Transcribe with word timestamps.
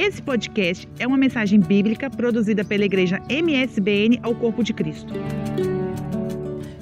Esse 0.00 0.22
podcast 0.22 0.88
é 0.96 1.04
uma 1.08 1.16
mensagem 1.16 1.58
bíblica 1.58 2.08
produzida 2.08 2.64
pela 2.64 2.84
igreja 2.84 3.20
MSBN 3.28 4.20
ao 4.22 4.32
Corpo 4.32 4.62
de 4.62 4.72
Cristo. 4.72 5.12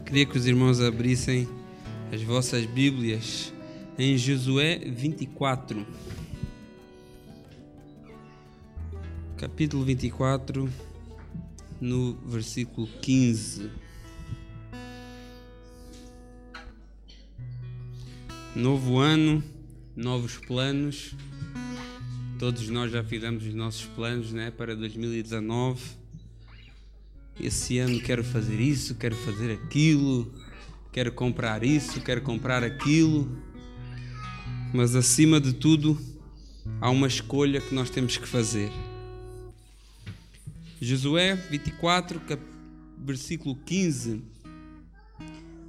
Queria 0.05 0.27
que 0.27 0.37
os 0.37 0.47
irmãos 0.47 0.83
abrissem 0.83 1.49
as 2.13 2.23
vossas 2.23 2.67
Bíblias 2.67 3.55
em 3.99 4.19
Josué 4.19 4.81
24. 4.85 5.87
Capítulo 9.39 9.83
24, 9.83 10.71
no 11.81 12.19
versículo 12.27 12.87
15. 13.01 13.71
Novo 18.55 18.99
ano, 18.99 19.43
novos 19.97 20.37
planos. 20.37 21.17
Todos 22.39 22.69
nós 22.69 22.93
já 22.93 23.03
fizemos 23.03 23.47
os 23.47 23.55
nossos 23.55 23.87
planos 23.87 24.31
né, 24.31 24.51
para 24.51 24.77
2019. 24.77 25.81
Esse 27.41 27.79
ano 27.79 27.99
quero 27.99 28.23
fazer 28.23 28.61
isso, 28.61 28.95
quero 28.95 29.17
fazer 29.17 29.53
aquilo, 29.53 30.31
quero 30.93 31.11
comprar 31.13 31.65
isso, 31.65 31.99
quero 32.03 32.21
comprar 32.21 32.63
aquilo. 32.63 33.27
Mas 34.75 34.95
acima 34.95 35.41
de 35.41 35.55
tudo, 35.55 35.99
há 36.79 36.91
uma 36.91 37.07
escolha 37.07 37.59
que 37.59 37.75
nós 37.75 37.89
temos 37.89 38.19
que 38.19 38.29
fazer. 38.29 38.71
Josué 40.79 41.37
24, 41.37 42.21
versículo 42.99 43.57
15, 43.65 44.23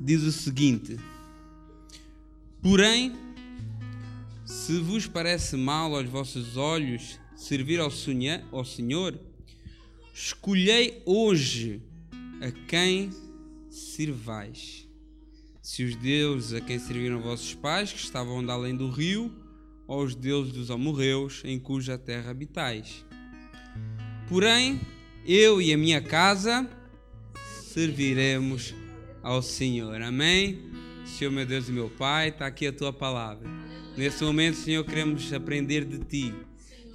diz 0.01 0.21
o 0.23 0.33
seguinte: 0.33 0.97
Porém, 2.61 3.15
se 4.47 4.79
vos 4.79 5.05
parece 5.05 5.57
mal 5.57 5.93
aos 5.93 6.07
vossos 6.07 6.55
olhos 6.55 7.19
servir 7.35 7.81
ao, 7.81 7.91
sonha, 7.91 8.45
ao 8.49 8.63
Senhor, 8.63 9.19
escolhei 10.13 11.03
hoje 11.05 11.81
a 12.41 12.49
quem 12.65 13.09
servais. 13.69 14.87
Se 15.61 15.83
os 15.83 15.97
deuses 15.97 16.53
a 16.53 16.61
quem 16.61 16.79
serviram 16.79 17.21
vossos 17.21 17.53
pais, 17.53 17.91
que 17.91 17.99
estavam 17.99 18.43
de 18.43 18.49
além 18.49 18.73
do 18.73 18.89
rio, 18.89 19.35
ou 19.85 20.03
os 20.03 20.15
deuses 20.15 20.53
dos 20.53 20.71
amorreus, 20.71 21.41
em 21.43 21.59
cuja 21.59 21.97
terra 21.97 22.31
habitais. 22.31 23.05
Porém, 24.29 24.79
eu 25.25 25.61
e 25.61 25.73
a 25.73 25.77
minha 25.77 26.01
casa 26.01 26.69
serviremos 27.63 28.73
ao 29.21 29.41
Senhor. 29.41 30.01
Amém? 30.01 30.71
Senhor, 31.05 31.31
meu 31.31 31.45
Deus 31.45 31.67
e 31.67 31.71
meu 31.73 31.89
Pai, 31.89 32.29
está 32.29 32.47
aqui 32.47 32.65
a 32.67 32.73
tua 32.73 32.93
palavra. 32.93 33.47
Nesse 33.97 34.23
momento, 34.23 34.57
Senhor, 34.57 34.83
queremos 34.83 35.33
aprender 35.33 35.83
de 35.83 35.97
Ti. 35.97 36.31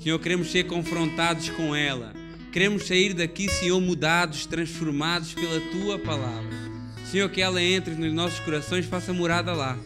Senhor, 0.00 0.20
queremos 0.20 0.53
ser 0.53 0.69
confrontados 0.69 1.48
com 1.50 1.75
ela. 1.75 2.14
Queremos 2.53 2.86
sair 2.86 3.12
daqui, 3.12 3.48
Senhor, 3.48 3.81
mudados, 3.81 4.47
transformados 4.47 5.34
pela 5.34 5.61
Tua 5.73 5.98
palavra. 5.98 6.56
Senhor, 7.11 7.28
que 7.28 7.42
ela 7.42 7.61
entre 7.61 7.95
nos 7.97 8.12
nossos 8.12 8.39
corações, 8.39 8.86
faça 8.86 9.12
morada 9.12 9.53
lá. 9.53 9.77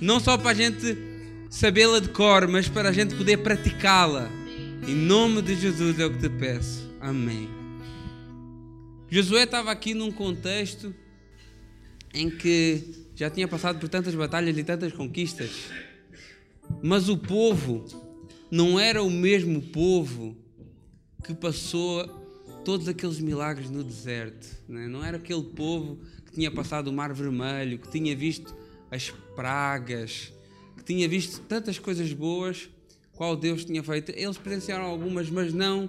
Não 0.00 0.20
só 0.20 0.38
para 0.38 0.50
a 0.50 0.54
gente 0.54 0.96
sabê-la 1.50 1.98
de 1.98 2.10
cor, 2.10 2.46
mas 2.46 2.68
para 2.68 2.90
a 2.90 2.92
gente 2.92 3.16
poder 3.16 3.38
praticá-la. 3.38 4.30
Em 4.86 4.94
nome 4.94 5.42
de 5.42 5.56
Jesus 5.56 5.98
é 5.98 6.06
o 6.06 6.12
que 6.12 6.20
te 6.20 6.28
peço. 6.28 6.88
Amém. 7.00 7.48
Josué 9.10 9.42
estava 9.42 9.72
aqui 9.72 9.92
num 9.92 10.12
contexto 10.12 10.94
em 12.12 12.30
que 12.30 13.08
já 13.16 13.28
tinha 13.28 13.48
passado 13.48 13.80
por 13.80 13.88
tantas 13.88 14.14
batalhas 14.14 14.56
e 14.56 14.62
tantas 14.62 14.92
conquistas. 14.92 15.50
Mas 16.86 17.08
o 17.08 17.16
povo 17.16 17.82
não 18.50 18.78
era 18.78 19.02
o 19.02 19.08
mesmo 19.08 19.62
povo 19.62 20.36
que 21.24 21.32
passou 21.32 22.06
todos 22.62 22.86
aqueles 22.86 23.18
milagres 23.18 23.70
no 23.70 23.82
deserto. 23.82 24.46
Né? 24.68 24.86
Não 24.86 25.02
era 25.02 25.16
aquele 25.16 25.44
povo 25.44 25.98
que 26.26 26.32
tinha 26.32 26.50
passado 26.50 26.88
o 26.88 26.92
Mar 26.92 27.14
Vermelho, 27.14 27.78
que 27.78 27.90
tinha 27.90 28.14
visto 28.14 28.54
as 28.90 29.10
pragas, 29.34 30.30
que 30.76 30.84
tinha 30.84 31.08
visto 31.08 31.40
tantas 31.48 31.78
coisas 31.78 32.12
boas, 32.12 32.68
qual 33.12 33.34
Deus 33.34 33.64
tinha 33.64 33.82
feito. 33.82 34.12
Eles 34.14 34.36
presenciaram 34.36 34.84
algumas, 34.84 35.30
mas 35.30 35.54
não 35.54 35.88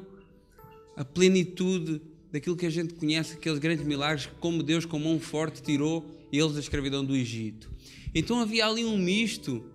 a 0.95 1.03
plenitude 1.03 2.01
daquilo 2.31 2.55
que 2.55 2.67
a 2.67 2.69
gente 2.69 2.93
conhece, 2.93 3.33
aqueles 3.33 3.59
grandes 3.59 3.85
milagres, 3.85 4.29
como 4.39 4.63
Deus 4.63 4.85
com 4.85 4.97
mão 4.97 5.19
forte 5.19 5.61
tirou 5.61 6.05
eles 6.31 6.53
da 6.53 6.61
escravidão 6.61 7.03
do 7.03 7.17
Egito. 7.17 7.69
Então 8.13 8.39
havia 8.39 8.65
ali 8.65 8.85
um 8.85 8.97
misto 8.97 9.74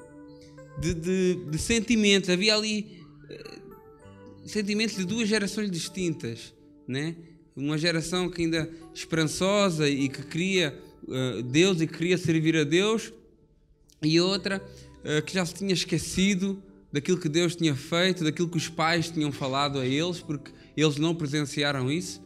de, 0.81 0.95
de, 0.95 1.35
de 1.51 1.59
sentimentos, 1.59 2.31
havia 2.31 2.55
ali 2.55 3.05
uh, 3.31 4.49
sentimentos 4.49 4.97
de 4.97 5.05
duas 5.05 5.29
gerações 5.29 5.71
distintas, 5.71 6.55
né? 6.89 7.15
Uma 7.55 7.77
geração 7.77 8.31
que 8.31 8.43
ainda 8.43 8.71
esperançosa 8.95 9.89
e 9.89 10.09
que 10.09 10.23
queria 10.23 10.79
uh, 11.05 11.43
Deus 11.43 11.81
e 11.81 11.87
que 11.87 11.99
queria 11.99 12.17
servir 12.17 12.57
a 12.57 12.65
Deus, 12.65 13.13
e 14.03 14.19
outra 14.21 14.65
uh, 15.05 15.23
que 15.23 15.35
já 15.35 15.45
se 15.45 15.55
tinha 15.55 15.75
esquecido 15.75 16.63
daquilo 16.93 17.19
que 17.19 17.29
Deus 17.29 17.55
tinha 17.55 17.75
feito, 17.77 18.25
daquilo 18.25 18.49
que 18.49 18.57
os 18.57 18.69
pais 18.69 19.11
tinham 19.11 19.31
falado 19.31 19.79
a 19.79 19.87
eles, 19.87 20.21
porque 20.21 20.51
eles 20.77 20.97
não 20.97 21.15
presenciaram 21.15 21.91
isso. 21.91 22.23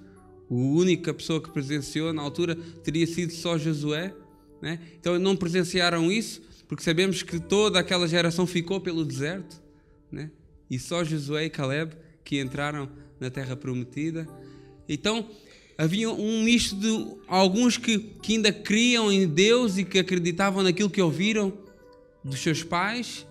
A 0.50 0.54
única 0.54 1.12
pessoa 1.12 1.42
que 1.42 1.50
presenciou 1.50 2.12
na 2.12 2.22
altura 2.22 2.56
teria 2.82 3.06
sido 3.06 3.32
só 3.32 3.58
Josué. 3.58 4.14
Né? 4.62 4.78
Então 4.98 5.18
não 5.18 5.36
presenciaram 5.36 6.10
isso, 6.10 6.40
porque 6.74 6.82
sabemos 6.82 7.22
que 7.22 7.38
toda 7.38 7.78
aquela 7.78 8.08
geração 8.08 8.48
ficou 8.48 8.80
pelo 8.80 9.04
deserto, 9.04 9.62
né? 10.10 10.28
e 10.68 10.76
só 10.76 11.04
Josué 11.04 11.44
e 11.44 11.50
Caleb 11.50 11.94
que 12.24 12.40
entraram 12.40 12.88
na 13.20 13.30
terra 13.30 13.54
prometida. 13.54 14.26
Então 14.88 15.30
havia 15.78 16.10
um 16.10 16.42
misto 16.42 16.74
de 16.74 17.16
alguns 17.28 17.78
que, 17.78 18.00
que 18.20 18.32
ainda 18.32 18.52
criam 18.52 19.12
em 19.12 19.24
Deus 19.24 19.78
e 19.78 19.84
que 19.84 20.00
acreditavam 20.00 20.64
naquilo 20.64 20.90
que 20.90 21.00
ouviram 21.00 21.56
dos 22.24 22.40
seus 22.40 22.64
pais, 22.64 23.24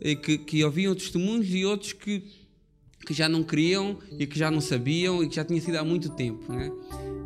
e 0.00 0.16
que, 0.16 0.38
que 0.38 0.64
ouviam 0.64 0.94
testemunhos, 0.94 1.52
e 1.52 1.66
outros 1.66 1.92
que, 1.92 2.24
que 3.06 3.12
já 3.12 3.28
não 3.28 3.42
criam 3.42 3.98
e 4.18 4.26
que 4.26 4.38
já 4.38 4.50
não 4.50 4.62
sabiam 4.62 5.22
e 5.22 5.28
que 5.28 5.36
já 5.36 5.44
tinha 5.44 5.60
sido 5.60 5.76
há 5.76 5.84
muito 5.84 6.08
tempo. 6.08 6.50
Né? 6.50 6.72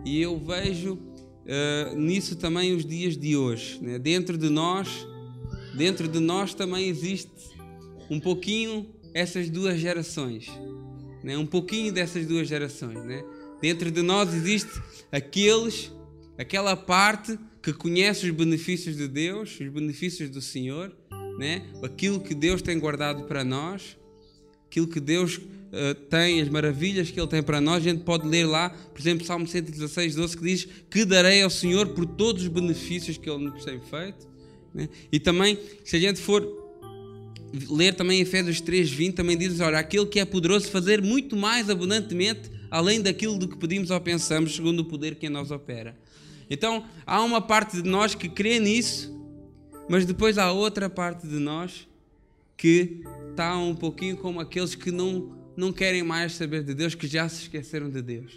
E 0.05 0.21
eu 0.21 0.37
vejo 0.37 0.95
uh, 0.95 1.97
nisso 1.97 2.35
também 2.35 2.75
os 2.75 2.85
dias 2.85 3.17
de 3.17 3.37
hoje. 3.37 3.79
Né? 3.81 4.01
Dentro 4.01 4.37
de 4.37 4.49
nós 4.49 5.07
dentro 5.77 6.09
de 6.09 6.21
nós 6.21 6.55
também 6.55 6.89
existe 6.89 7.31
um 8.11 8.21
pouquinho 8.21 8.87
essas 9.13 9.49
duas 9.49 9.79
gerações, 9.79 10.51
né? 11.23 11.39
um 11.39 11.47
pouquinho 11.47 11.93
dessas 11.93 12.27
duas 12.27 12.49
gerações. 12.49 13.03
Né? 13.05 13.25
Dentro 13.61 13.91
de 13.91 14.03
nós 14.03 14.35
existe 14.35 14.71
aqueles, 15.11 15.93
aquela 16.37 16.77
parte 16.77 17.39
que 17.63 17.73
conhece 17.73 18.29
os 18.29 18.37
benefícios 18.37 18.97
de 18.97 19.09
Deus, 19.09 19.59
os 19.61 19.69
benefícios 19.69 20.29
do 20.29 20.41
Senhor, 20.41 20.93
né? 21.39 21.63
aquilo 21.83 22.21
que 22.21 22.35
Deus 22.35 22.61
tem 22.61 22.79
guardado 22.79 23.25
para 23.25 23.45
nós, 23.45 23.97
aquilo 24.67 24.89
que 24.89 25.01
Deus 25.01 25.37
uh, 25.37 25.95
tem, 26.11 26.41
as 26.41 26.49
maravilhas 26.49 27.11
que 27.11 27.19
Ele 27.19 27.29
tem 27.29 27.43
para 27.43 27.61
nós. 27.61 27.77
A 27.77 27.91
gente 27.91 28.03
pode 28.03 28.27
ler 28.27 28.45
lá, 28.45 28.71
por 28.71 29.01
exemplo, 29.01 29.25
Salmo 29.25 29.47
116, 29.47 30.17
12, 30.17 30.37
que 30.37 30.43
diz: 30.43 30.69
Que 30.91 31.05
darei 31.05 31.43
ao 31.43 31.51
Senhor 31.51 31.89
por 31.89 32.05
todos 32.05 32.43
os 32.43 32.49
benefícios 32.49 33.17
que 33.17 33.31
Ele 33.31 33.45
nos 33.45 33.65
tem 33.65 33.81
feito. 33.81 34.34
Né? 34.75 34.89
E 35.13 35.21
também, 35.21 35.59
se 35.85 35.97
a 35.97 36.01
gente 36.01 36.21
for 36.21 36.43
ler 37.71 37.95
também 37.95 38.21
Efésios 38.21 38.61
3:20, 38.61 39.15
também 39.15 39.39
diz: 39.39 39.61
olha, 39.61 39.79
aquele 39.79 40.07
que 40.07 40.19
é 40.19 40.25
poderoso 40.25 40.69
fazer 40.71 41.01
muito 41.01 41.37
mais 41.37 41.71
abundantemente, 41.71 42.51
além 42.71 43.01
daquilo 43.01 43.39
do 43.39 43.47
que 43.49 43.57
pedimos 43.57 43.91
ou 43.91 44.01
pensamos, 44.01 44.55
segundo 44.55 44.81
o 44.81 44.85
poder 44.85 45.15
que 45.15 45.27
em 45.27 45.31
nós 45.31 45.51
opera. 45.51 45.97
Então, 46.51 46.85
há 47.07 47.23
uma 47.23 47.41
parte 47.41 47.81
de 47.81 47.89
nós 47.89 48.15
que 48.15 48.29
crê 48.29 48.59
nisso, 48.59 49.15
mas 49.89 50.05
depois 50.05 50.37
há 50.37 50.51
outra 50.53 50.91
parte 50.91 51.27
de 51.27 51.39
nós 51.39 51.87
que 52.57 53.03
está 53.31 53.57
um 53.57 53.75
pouquinho 53.75 54.17
como 54.17 54.41
aqueles 54.41 54.75
que 54.75 54.91
não, 54.91 55.37
não 55.57 55.73
querem 55.73 56.03
mais 56.03 56.33
saber 56.33 56.63
de 56.63 56.75
Deus, 56.75 56.95
que 56.95 57.07
já 57.07 57.29
se 57.29 57.43
esqueceram 57.43 57.91
de 57.91 58.03
Deus. 58.03 58.37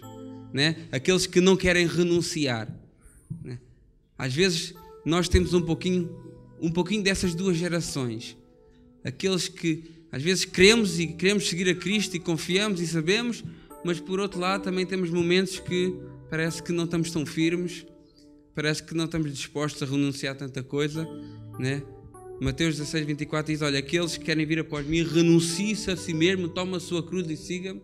Né? 0.52 0.88
Aqueles 0.90 1.26
que 1.26 1.40
não 1.40 1.56
querem 1.56 1.86
renunciar. 1.86 2.68
Né? 3.44 3.58
Às 4.16 4.34
vezes 4.34 4.74
nós 5.04 5.28
temos 5.28 5.54
um 5.54 5.62
pouquinho 5.62 6.27
um 6.60 6.70
pouquinho 6.70 7.02
dessas 7.02 7.34
duas 7.34 7.56
gerações. 7.56 8.36
Aqueles 9.04 9.48
que 9.48 9.84
às 10.10 10.22
vezes 10.22 10.44
queremos 10.44 10.98
e 10.98 11.08
queremos 11.08 11.48
seguir 11.48 11.68
a 11.68 11.74
Cristo 11.74 12.16
e 12.16 12.20
confiamos 12.20 12.80
e 12.80 12.86
sabemos, 12.86 13.44
mas 13.84 14.00
por 14.00 14.18
outro 14.20 14.40
lado 14.40 14.64
também 14.64 14.86
temos 14.86 15.10
momentos 15.10 15.58
que 15.58 15.94
parece 16.30 16.62
que 16.62 16.72
não 16.72 16.84
estamos 16.84 17.10
tão 17.10 17.26
firmes, 17.26 17.86
parece 18.54 18.82
que 18.82 18.94
não 18.94 19.04
estamos 19.04 19.32
dispostos 19.32 19.82
a 19.82 19.86
renunciar 19.86 20.34
a 20.34 20.38
tanta 20.38 20.62
coisa, 20.62 21.06
né? 21.58 21.82
Mateus 22.40 22.76
16, 22.76 23.04
24 23.06 23.52
diz: 23.52 23.62
Olha, 23.62 23.78
aqueles 23.78 24.16
que 24.16 24.24
querem 24.24 24.46
vir 24.46 24.60
após 24.60 24.86
mim, 24.86 25.02
renuncie-se 25.02 25.90
a 25.90 25.96
si 25.96 26.14
mesmo, 26.14 26.48
toma 26.48 26.76
a 26.76 26.80
sua 26.80 27.02
cruz 27.02 27.28
e 27.28 27.36
siga-me. 27.36 27.82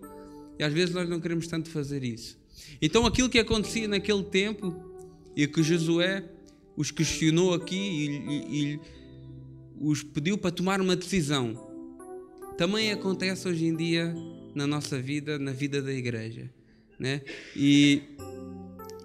E 0.58 0.62
às 0.62 0.72
vezes 0.72 0.94
nós 0.94 1.08
não 1.08 1.20
queremos 1.20 1.48
tanto 1.48 1.68
fazer 1.68 2.04
isso. 2.04 2.38
Então 2.80 3.04
aquilo 3.04 3.28
que 3.28 3.38
acontecia 3.38 3.88
naquele 3.88 4.22
tempo 4.22 4.74
e 5.36 5.46
que 5.48 5.62
Josué 5.62 6.24
os 6.76 6.90
questionou 6.90 7.54
aqui 7.54 7.76
e, 7.76 8.06
e, 8.08 8.72
e 8.74 8.80
os 9.80 10.02
pediu 10.02 10.38
para 10.38 10.50
tomar 10.50 10.80
uma 10.80 10.96
decisão. 10.96 11.72
Também 12.56 12.92
acontece 12.92 13.48
hoje 13.48 13.66
em 13.66 13.76
dia 13.76 14.14
na 14.54 14.66
nossa 14.66 15.00
vida, 15.00 15.38
na 15.38 15.52
vida 15.52 15.82
da 15.82 15.92
igreja. 15.92 16.50
Né? 16.98 17.22
E, 17.56 18.02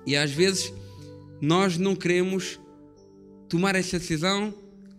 e 0.06 0.16
às 0.16 0.32
vezes 0.32 0.72
nós 1.42 1.78
não 1.78 1.96
queremos 1.96 2.60
tomar 3.48 3.76
esta 3.76 3.98
decisão 3.98 4.54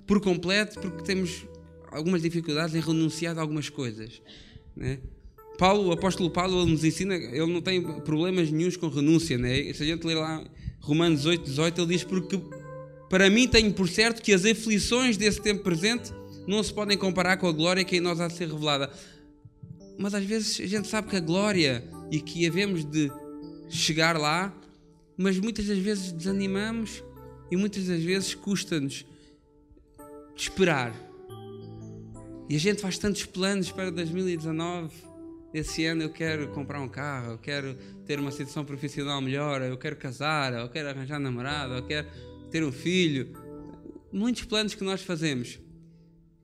por 0.07 0.21
completo 0.21 0.81
porque 0.81 1.05
temos 1.05 1.47
algumas 1.91 2.23
dificuldades 2.23 2.75
em 2.75 2.81
renunciar 2.81 3.39
a 3.39 3.41
algumas 3.41 3.69
coisas. 3.69 4.21
Né? 4.77 4.99
Paulo, 5.59 5.89
o 5.89 5.93
apóstolo 5.93 6.31
Paulo, 6.31 6.63
ele 6.63 6.73
nos 6.73 6.85
ensina, 6.85 7.15
ele 7.15 7.53
não 7.53 7.61
tem 7.61 7.83
problemas 8.01 8.51
nenhums 8.51 8.77
com 8.77 8.89
renúncia. 8.89 9.37
Né? 9.37 9.73
Se 9.73 9.83
a 9.83 9.87
gente 9.87 10.05
ler 10.07 10.15
lá 10.17 10.45
Romanos 10.81 11.27
8, 11.27 11.45
18, 11.45 11.81
ele 11.83 11.93
diz: 11.93 12.05
Porque 12.05 12.41
para 13.11 13.29
mim 13.29 13.49
tenho 13.49 13.73
por 13.73 13.89
certo 13.89 14.23
que 14.23 14.33
as 14.33 14.45
aflições 14.45 15.17
desse 15.17 15.43
tempo 15.43 15.65
presente 15.65 16.12
não 16.47 16.62
se 16.62 16.73
podem 16.73 16.97
comparar 16.97 17.37
com 17.39 17.49
a 17.49 17.53
glória 17.53 17.85
que 17.85 17.97
em 17.97 18.01
nós 18.01 18.21
há 18.21 18.29
de 18.29 18.35
ser 18.35 18.49
revelada. 18.49 18.89
Mas 19.99 20.15
às 20.15 20.25
vezes 20.25 20.61
a 20.61 20.67
gente 20.67 20.87
sabe 20.87 21.09
que 21.09 21.17
a 21.17 21.21
glória 21.21 21.85
e 22.09 22.21
que 22.21 22.47
havemos 22.47 22.85
de 22.85 23.11
chegar 23.69 24.17
lá, 24.17 24.55
mas 25.17 25.39
muitas 25.41 25.67
das 25.67 25.79
vezes 25.79 26.12
desanimamos 26.12 27.03
e 27.51 27.57
muitas 27.57 27.89
das 27.89 28.01
vezes 28.01 28.33
custa-nos 28.33 29.05
esperar. 30.37 30.95
E 32.49 32.55
a 32.55 32.61
gente 32.61 32.81
faz 32.81 32.97
tantos 32.97 33.27
planos 33.27 33.73
para 33.73 33.91
2019. 33.91 34.95
Esse 35.53 35.85
ano 35.85 36.05
eu 36.05 36.11
quero 36.11 36.49
comprar 36.53 36.81
um 36.81 36.89
carro, 36.89 37.33
eu 37.33 37.39
quero 37.39 37.77
ter 38.07 38.21
uma 38.21 38.31
situação 38.31 38.65
profissional 38.65 39.21
melhor, 39.21 39.62
eu 39.62 39.77
quero 39.77 39.97
casar, 39.97 40.53
eu 40.53 40.69
quero 40.69 40.89
arranjar 40.89 41.19
namorado, 41.19 41.75
eu 41.75 41.83
quero 41.83 42.07
ter 42.50 42.64
um 42.64 42.73
filho. 42.73 43.32
Muitos 44.12 44.44
planos 44.44 44.75
que 44.75 44.85
nós 44.85 45.02
fazemos. 45.02 45.58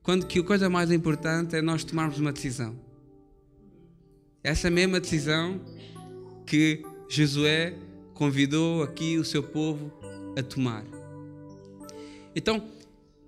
Quando 0.02 0.26
que 0.26 0.38
a 0.38 0.44
coisa 0.44 0.70
mais 0.70 0.90
importante 0.90 1.56
é 1.56 1.62
nós 1.62 1.84
tomarmos 1.84 2.18
uma 2.18 2.32
decisão. 2.32 2.78
Essa 4.42 4.70
mesma 4.70 5.00
decisão 5.00 5.60
que 6.46 6.82
Josué 7.08 7.74
convidou 8.14 8.82
aqui 8.82 9.18
o 9.18 9.24
seu 9.24 9.42
povo 9.42 9.92
a 10.38 10.42
tomar. 10.42 10.84
Então, 12.34 12.68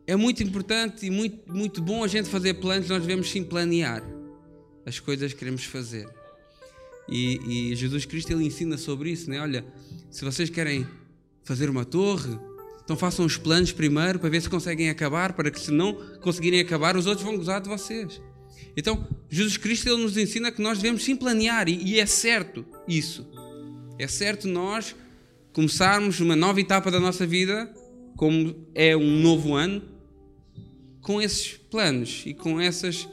é 0.07 0.15
muito 0.17 0.43
importante 0.43 1.05
e 1.05 1.11
muito, 1.11 1.53
muito 1.53 1.83
bom 1.83 2.05
a 2.05 2.09
gente 2.09 2.29
fazer 2.29 2.55
planos, 2.55 2.89
nós 2.89 3.03
devemos 3.03 3.31
sim 3.31 3.43
planear 3.43 4.03
as 4.87 5.01
coisas 5.01 5.33
que 5.33 5.39
queremos 5.39 5.65
fazer. 5.65 6.09
E, 7.09 7.71
e, 7.73 7.77
Jesus 7.77 8.05
Cristo 8.05 8.33
ele 8.33 8.45
ensina 8.45 8.79
sobre 8.79 9.11
isso, 9.11 9.29
né? 9.29 9.41
Olha, 9.41 9.65
se 10.11 10.25
vocês 10.25 10.49
querem 10.49 10.87
fazer 11.43 11.69
uma 11.71 11.85
torre, 11.85 12.39
então 12.89 12.97
façam 12.97 13.27
os 13.27 13.37
planos 13.37 13.71
primeiro 13.71 14.19
para 14.19 14.31
ver 14.31 14.41
se 14.41 14.49
conseguem 14.49 14.89
acabar, 14.89 15.35
para 15.35 15.51
que 15.51 15.61
se 15.61 15.71
não 15.71 15.93
conseguirem 16.23 16.59
acabar, 16.59 16.97
os 16.97 17.05
outros 17.05 17.23
vão 17.23 17.37
gozar 17.37 17.61
de 17.61 17.69
vocês. 17.69 18.19
Então, 18.75 19.07
Jesus 19.29 19.59
Cristo 19.59 19.91
ele 19.91 20.03
nos 20.03 20.17
ensina 20.17 20.51
que 20.51 20.63
nós 20.63 20.79
devemos 20.79 21.05
sim 21.05 21.15
planear, 21.15 21.69
e, 21.69 21.83
e 21.85 22.01
é 22.01 22.07
certo 22.07 22.65
isso. 22.89 23.29
É 23.99 24.09
certo 24.09 24.49
nós 24.49 24.97
começarmos 25.53 26.19
uma 26.21 26.35
nova 26.35 26.63
etapa 26.63 26.91
da 26.91 26.99
nossa 26.99 27.27
vida, 27.27 27.71
como 28.17 28.57
é 28.75 28.97
um 28.97 29.21
novo 29.21 29.55
ano, 29.55 29.83
com 31.03 31.21
esses 31.21 31.59
planos 31.71 32.23
e 32.25 32.33
com 32.33 32.59
essas 32.59 33.07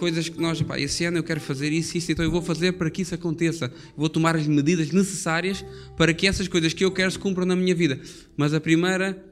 coisas 0.00 0.30
que 0.30 0.40
nós, 0.40 0.62
pá, 0.62 0.80
esse 0.80 1.04
ano 1.04 1.18
eu 1.18 1.22
quero 1.22 1.40
fazer 1.42 1.70
isso, 1.70 1.98
isso, 1.98 2.10
então 2.10 2.24
eu 2.24 2.30
vou 2.30 2.40
fazer 2.40 2.72
para 2.72 2.88
que 2.90 3.02
isso 3.02 3.14
aconteça. 3.14 3.70
Vou 3.94 4.08
tomar 4.08 4.34
as 4.34 4.46
medidas 4.46 4.90
necessárias 4.90 5.62
para 5.94 6.14
que 6.14 6.26
essas 6.26 6.48
coisas 6.48 6.72
que 6.72 6.82
eu 6.82 6.90
quero 6.90 7.10
se 7.10 7.18
cumpram 7.18 7.44
na 7.44 7.54
minha 7.54 7.74
vida. 7.74 8.00
Mas 8.34 8.54
a 8.54 8.60
primeira 8.60 9.22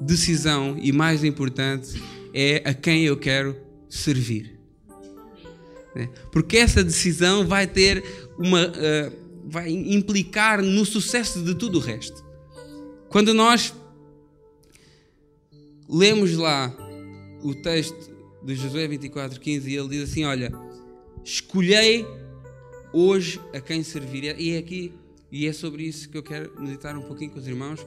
decisão 0.00 0.76
e 0.82 0.90
mais 0.90 1.22
importante 1.22 2.02
é 2.34 2.60
a 2.64 2.74
quem 2.74 3.04
eu 3.04 3.16
quero 3.16 3.56
servir. 3.88 4.58
É, 5.94 6.08
porque 6.32 6.56
essa 6.56 6.82
decisão 6.82 7.46
vai 7.46 7.68
ter 7.68 8.02
uma. 8.36 8.66
Uh, 8.66 9.30
vai 9.46 9.70
implicar 9.70 10.62
no 10.62 10.84
sucesso 10.84 11.42
de 11.42 11.54
tudo 11.54 11.78
o 11.78 11.80
resto. 11.80 12.24
Quando 13.08 13.32
nós 13.32 13.74
lemos 15.88 16.36
lá 16.36 16.72
o 17.42 17.54
texto 17.54 18.09
de 18.42 18.54
Josué 18.54 18.88
24,15 18.88 19.66
e 19.66 19.76
ele 19.76 19.88
diz 19.88 20.10
assim: 20.10 20.24
Olha, 20.24 20.52
escolhei 21.24 22.06
hoje 22.92 23.40
a 23.54 23.60
quem 23.60 23.82
servir. 23.82 24.38
E 24.38 24.52
é 24.52 24.58
aqui, 24.58 24.92
e 25.30 25.46
é 25.46 25.52
sobre 25.52 25.84
isso 25.84 26.08
que 26.08 26.18
eu 26.18 26.22
quero 26.22 26.52
meditar 26.60 26.96
um 26.96 27.02
pouquinho 27.02 27.30
com 27.30 27.38
os 27.38 27.46
irmãos. 27.46 27.86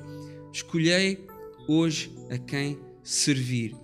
Escolhei 0.52 1.26
hoje 1.68 2.12
a 2.30 2.38
quem 2.38 2.78
servir. 3.04 3.76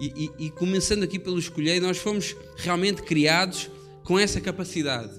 E, 0.00 0.30
e, 0.38 0.46
e 0.46 0.50
começando 0.50 1.02
aqui 1.02 1.18
pelo 1.18 1.38
escolher, 1.38 1.80
nós 1.80 1.98
fomos 1.98 2.36
realmente 2.56 3.02
criados 3.02 3.70
com 4.04 4.18
essa 4.18 4.40
capacidade. 4.40 5.12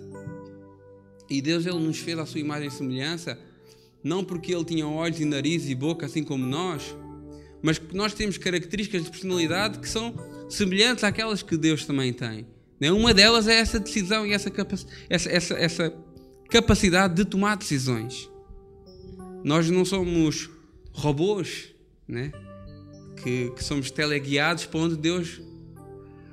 E 1.29 1.41
Deus 1.41 1.65
ele 1.65 1.79
nos 1.79 1.97
fez 1.97 2.17
a 2.17 2.25
sua 2.25 2.39
imagem 2.39 2.67
e 2.67 2.71
semelhança, 2.71 3.39
não 4.03 4.23
porque 4.23 4.53
ele 4.53 4.65
tinha 4.65 4.87
olhos 4.87 5.19
e 5.19 5.25
nariz 5.25 5.69
e 5.69 5.75
boca 5.75 6.05
assim 6.05 6.23
como 6.23 6.45
nós, 6.45 6.95
mas 7.61 7.79
porque 7.79 7.95
nós 7.95 8.13
temos 8.13 8.37
características 8.37 9.03
de 9.03 9.09
personalidade 9.09 9.79
que 9.79 9.87
são 9.87 10.13
semelhantes 10.53 11.03
àquelas 11.03 11.43
que 11.43 11.57
Deus 11.57 11.85
também 11.85 12.13
tem. 12.13 12.45
Né? 12.79 12.91
Uma 12.91 13.13
delas 13.13 13.47
é 13.47 13.55
essa 13.55 13.79
decisão 13.79 14.25
e 14.25 14.33
essa, 14.33 14.51
essa, 15.09 15.29
essa, 15.29 15.53
essa 15.55 15.93
capacidade 16.49 17.15
de 17.15 17.25
tomar 17.25 17.55
decisões. 17.55 18.29
Nós 19.43 19.69
não 19.69 19.83
somos 19.83 20.49
robôs, 20.91 21.73
né? 22.07 22.31
que, 23.21 23.51
que 23.55 23.63
somos 23.63 23.89
teleguiados 23.89 24.65
para 24.65 24.79
onde 24.79 24.97
Deus 24.97 25.41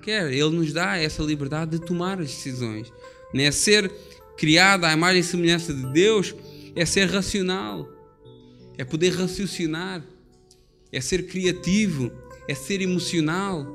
quer. 0.02 0.32
Ele 0.32 0.50
nos 0.50 0.72
dá 0.72 0.96
essa 0.96 1.22
liberdade 1.22 1.78
de 1.78 1.84
tomar 1.84 2.20
as 2.20 2.28
decisões. 2.28 2.92
Né? 3.32 3.50
Ser 3.50 3.90
criado 4.36 4.84
à 4.84 4.92
imagem 4.92 5.20
e 5.20 5.24
semelhança 5.24 5.72
de 5.72 5.86
Deus 5.92 6.34
é 6.74 6.84
ser 6.84 7.10
racional, 7.10 7.88
é 8.78 8.84
poder 8.84 9.10
raciocinar, 9.10 10.02
é 10.92 11.00
ser 11.00 11.26
criativo, 11.26 12.10
é 12.48 12.54
ser 12.54 12.80
emocional, 12.80 13.66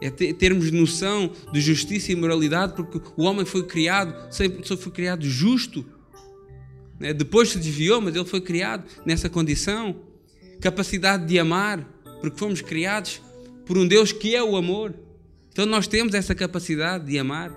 é 0.00 0.10
termos 0.10 0.70
noção 0.70 1.30
de 1.52 1.60
justiça 1.60 2.12
e 2.12 2.16
moralidade, 2.16 2.74
porque 2.74 3.00
o 3.16 3.24
homem 3.24 3.44
foi 3.44 3.66
criado, 3.66 4.14
sempre 4.32 4.64
foi 4.64 4.92
criado 4.92 5.28
justo. 5.28 5.84
Né? 6.98 7.12
Depois 7.12 7.50
se 7.50 7.58
desviou, 7.58 8.00
mas 8.00 8.14
ele 8.14 8.24
foi 8.24 8.40
criado 8.40 8.84
nessa 9.04 9.28
condição. 9.28 9.96
Capacidade 10.60 11.26
de 11.26 11.38
amar, 11.38 11.84
porque 12.20 12.38
fomos 12.38 12.60
criados 12.60 13.20
por 13.66 13.76
um 13.76 13.86
Deus 13.86 14.12
que 14.12 14.34
é 14.34 14.42
o 14.42 14.56
amor. 14.56 14.94
Então 15.52 15.66
nós 15.66 15.86
temos 15.86 16.14
essa 16.14 16.34
capacidade 16.34 17.06
de 17.06 17.18
amar, 17.18 17.52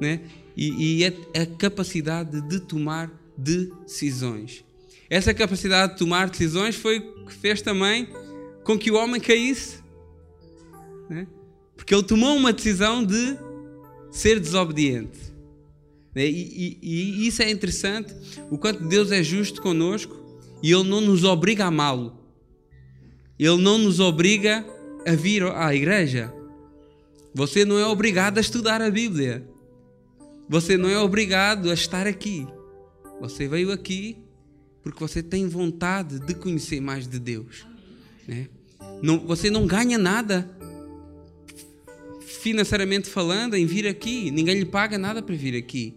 né? 0.00 0.20
E, 0.56 1.00
e 1.00 1.06
a, 1.06 1.42
a 1.42 1.46
capacidade 1.46 2.40
de 2.42 2.60
tomar 2.60 3.10
decisões. 3.36 4.64
Essa 5.08 5.34
capacidade 5.34 5.92
de 5.92 5.98
tomar 5.98 6.30
decisões 6.30 6.76
foi 6.76 6.98
o 6.98 7.26
que 7.26 7.34
fez 7.34 7.60
também 7.60 8.08
com 8.64 8.78
que 8.78 8.90
o 8.90 8.94
homem 8.94 9.20
caísse, 9.20 9.81
né? 11.08 11.26
porque 11.76 11.94
ele 11.94 12.02
tomou 12.02 12.36
uma 12.36 12.52
decisão 12.52 13.04
de 13.04 13.36
ser 14.10 14.38
desobediente. 14.38 15.18
Né? 16.14 16.26
E, 16.26 16.78
e, 16.82 17.22
e 17.22 17.26
isso 17.26 17.42
é 17.42 17.50
interessante, 17.50 18.14
o 18.50 18.58
quanto 18.58 18.84
Deus 18.84 19.10
é 19.10 19.22
justo 19.22 19.60
conosco 19.62 20.22
e 20.62 20.70
Ele 20.70 20.88
não 20.88 21.00
nos 21.00 21.24
obriga 21.24 21.64
a 21.64 21.68
amá-lo. 21.68 22.16
Ele 23.38 23.60
não 23.60 23.78
nos 23.78 23.98
obriga 23.98 24.64
a 25.06 25.12
vir 25.12 25.42
à 25.42 25.74
igreja. 25.74 26.32
Você 27.34 27.64
não 27.64 27.78
é 27.78 27.86
obrigado 27.86 28.38
a 28.38 28.40
estudar 28.40 28.80
a 28.80 28.90
Bíblia. 28.90 29.48
Você 30.48 30.76
não 30.76 30.88
é 30.88 30.98
obrigado 30.98 31.70
a 31.70 31.74
estar 31.74 32.06
aqui. 32.06 32.46
Você 33.20 33.48
veio 33.48 33.72
aqui 33.72 34.18
porque 34.82 35.00
você 35.00 35.22
tem 35.22 35.48
vontade 35.48 36.18
de 36.20 36.34
conhecer 36.34 36.80
mais 36.80 37.08
de 37.08 37.18
Deus. 37.18 37.66
Né? 38.28 38.48
Não, 39.02 39.18
você 39.18 39.50
não 39.50 39.66
ganha 39.66 39.96
nada 39.96 40.48
financeiramente 42.42 43.08
falando 43.08 43.54
em 43.54 43.64
vir 43.64 43.86
aqui. 43.86 44.30
Ninguém 44.32 44.58
lhe 44.58 44.64
paga 44.64 44.98
nada 44.98 45.22
para 45.22 45.34
vir 45.34 45.56
aqui. 45.56 45.94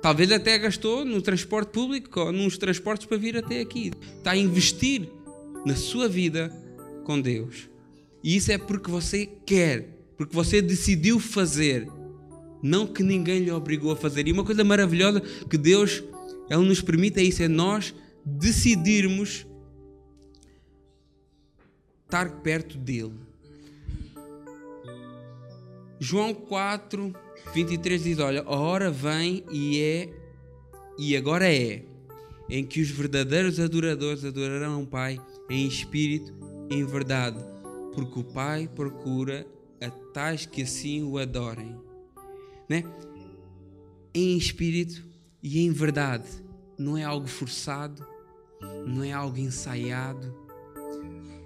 Talvez 0.00 0.30
até 0.30 0.56
gastou 0.56 1.04
no 1.04 1.20
transporte 1.20 1.72
público 1.72 2.20
ou 2.20 2.32
nos 2.32 2.56
transportes 2.56 3.06
para 3.06 3.18
vir 3.18 3.36
até 3.36 3.60
aqui. 3.60 3.90
Está 4.16 4.30
a 4.30 4.36
investir 4.36 5.08
na 5.66 5.74
sua 5.74 6.08
vida 6.08 6.48
com 7.04 7.20
Deus. 7.20 7.68
E 8.22 8.36
isso 8.36 8.52
é 8.52 8.56
porque 8.56 8.88
você 8.88 9.26
quer, 9.44 9.88
porque 10.16 10.34
você 10.34 10.62
decidiu 10.62 11.18
fazer, 11.18 11.88
não 12.62 12.86
que 12.86 13.02
ninguém 13.02 13.40
lhe 13.40 13.50
obrigou 13.50 13.90
a 13.90 13.96
fazer. 13.96 14.28
E 14.28 14.32
uma 14.32 14.44
coisa 14.44 14.62
maravilhosa 14.62 15.20
que 15.20 15.58
Deus 15.58 16.04
ele 16.48 16.64
nos 16.64 16.80
permite 16.80 17.18
é 17.18 17.22
isso, 17.22 17.42
é 17.42 17.48
nós 17.48 17.94
decidirmos 18.24 19.44
estar 22.04 22.42
perto 22.42 22.78
dele. 22.78 23.29
João 26.00 26.34
4, 26.34 27.14
23 27.54 28.02
diz: 28.02 28.18
Olha, 28.18 28.42
a 28.42 28.56
hora 28.56 28.90
vem 28.90 29.44
e 29.52 29.80
é, 29.80 30.08
e 30.98 31.16
agora 31.16 31.52
é, 31.52 31.84
em 32.48 32.64
que 32.64 32.80
os 32.80 32.90
verdadeiros 32.90 33.60
adoradores 33.60 34.24
adorarão 34.24 34.82
o 34.82 34.86
Pai 34.86 35.20
em 35.48 35.66
espírito 35.66 36.32
em 36.70 36.84
verdade, 36.84 37.38
porque 37.94 38.18
o 38.18 38.24
Pai 38.24 38.68
procura 38.74 39.46
a 39.80 39.90
tais 39.90 40.46
que 40.46 40.62
assim 40.62 41.02
o 41.04 41.18
adorem. 41.18 41.76
Né? 42.68 42.84
em 44.14 44.36
espírito 44.36 45.02
e 45.42 45.60
em 45.60 45.72
verdade. 45.72 46.28
Não 46.78 46.96
é 46.96 47.04
algo 47.04 47.26
forçado, 47.26 48.06
não 48.86 49.04
é 49.04 49.12
algo 49.12 49.38
ensaiado, 49.38 50.34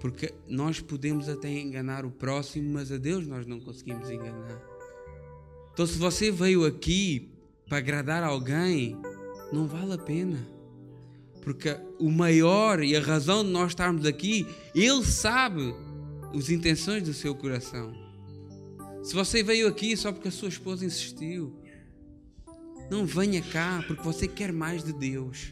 porque 0.05 0.31
nós 0.47 0.79
podemos 0.79 1.27
até 1.27 1.51
enganar 1.51 2.05
o 2.05 2.11
próximo, 2.11 2.71
mas 2.71 2.91
a 2.91 2.97
Deus 2.97 3.25
nós 3.25 3.47
não 3.47 3.59
conseguimos 3.59 4.07
enganar. 4.07 4.61
Então, 5.73 5.87
se 5.87 5.97
você 5.97 6.29
veio 6.29 6.63
aqui 6.63 7.31
para 7.67 7.79
agradar 7.79 8.23
alguém, 8.23 8.95
não 9.51 9.65
vale 9.65 9.93
a 9.93 9.97
pena. 9.97 10.47
Porque 11.41 11.75
o 11.97 12.11
maior 12.11 12.83
e 12.83 12.95
a 12.95 13.01
razão 13.01 13.43
de 13.43 13.49
nós 13.49 13.71
estarmos 13.71 14.05
aqui, 14.05 14.45
Ele 14.75 15.03
sabe 15.03 15.73
as 16.35 16.51
intenções 16.51 17.01
do 17.01 17.11
seu 17.11 17.33
coração. 17.33 17.91
Se 19.01 19.15
você 19.15 19.41
veio 19.41 19.67
aqui 19.67 19.97
só 19.97 20.11
porque 20.11 20.27
a 20.27 20.31
sua 20.31 20.49
esposa 20.49 20.85
insistiu, 20.85 21.59
não 22.91 23.07
venha 23.07 23.41
cá 23.41 23.83
porque 23.87 24.03
você 24.03 24.27
quer 24.27 24.53
mais 24.53 24.83
de 24.83 24.93
Deus. 24.93 25.51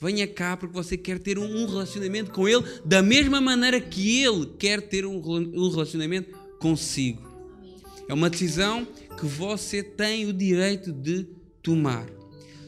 Venha 0.00 0.26
cá 0.26 0.56
porque 0.56 0.74
você 0.74 0.96
quer 0.96 1.18
ter 1.18 1.38
um 1.38 1.66
relacionamento 1.66 2.30
com 2.30 2.48
Ele 2.48 2.64
da 2.84 3.02
mesma 3.02 3.40
maneira 3.40 3.80
que 3.80 4.22
Ele 4.22 4.46
quer 4.58 4.80
ter 4.80 5.04
um 5.04 5.20
relacionamento 5.70 6.36
consigo. 6.58 7.28
É 8.08 8.14
uma 8.14 8.30
decisão 8.30 8.86
que 9.18 9.26
você 9.26 9.82
tem 9.82 10.26
o 10.26 10.32
direito 10.32 10.90
de 10.90 11.28
tomar. 11.62 12.06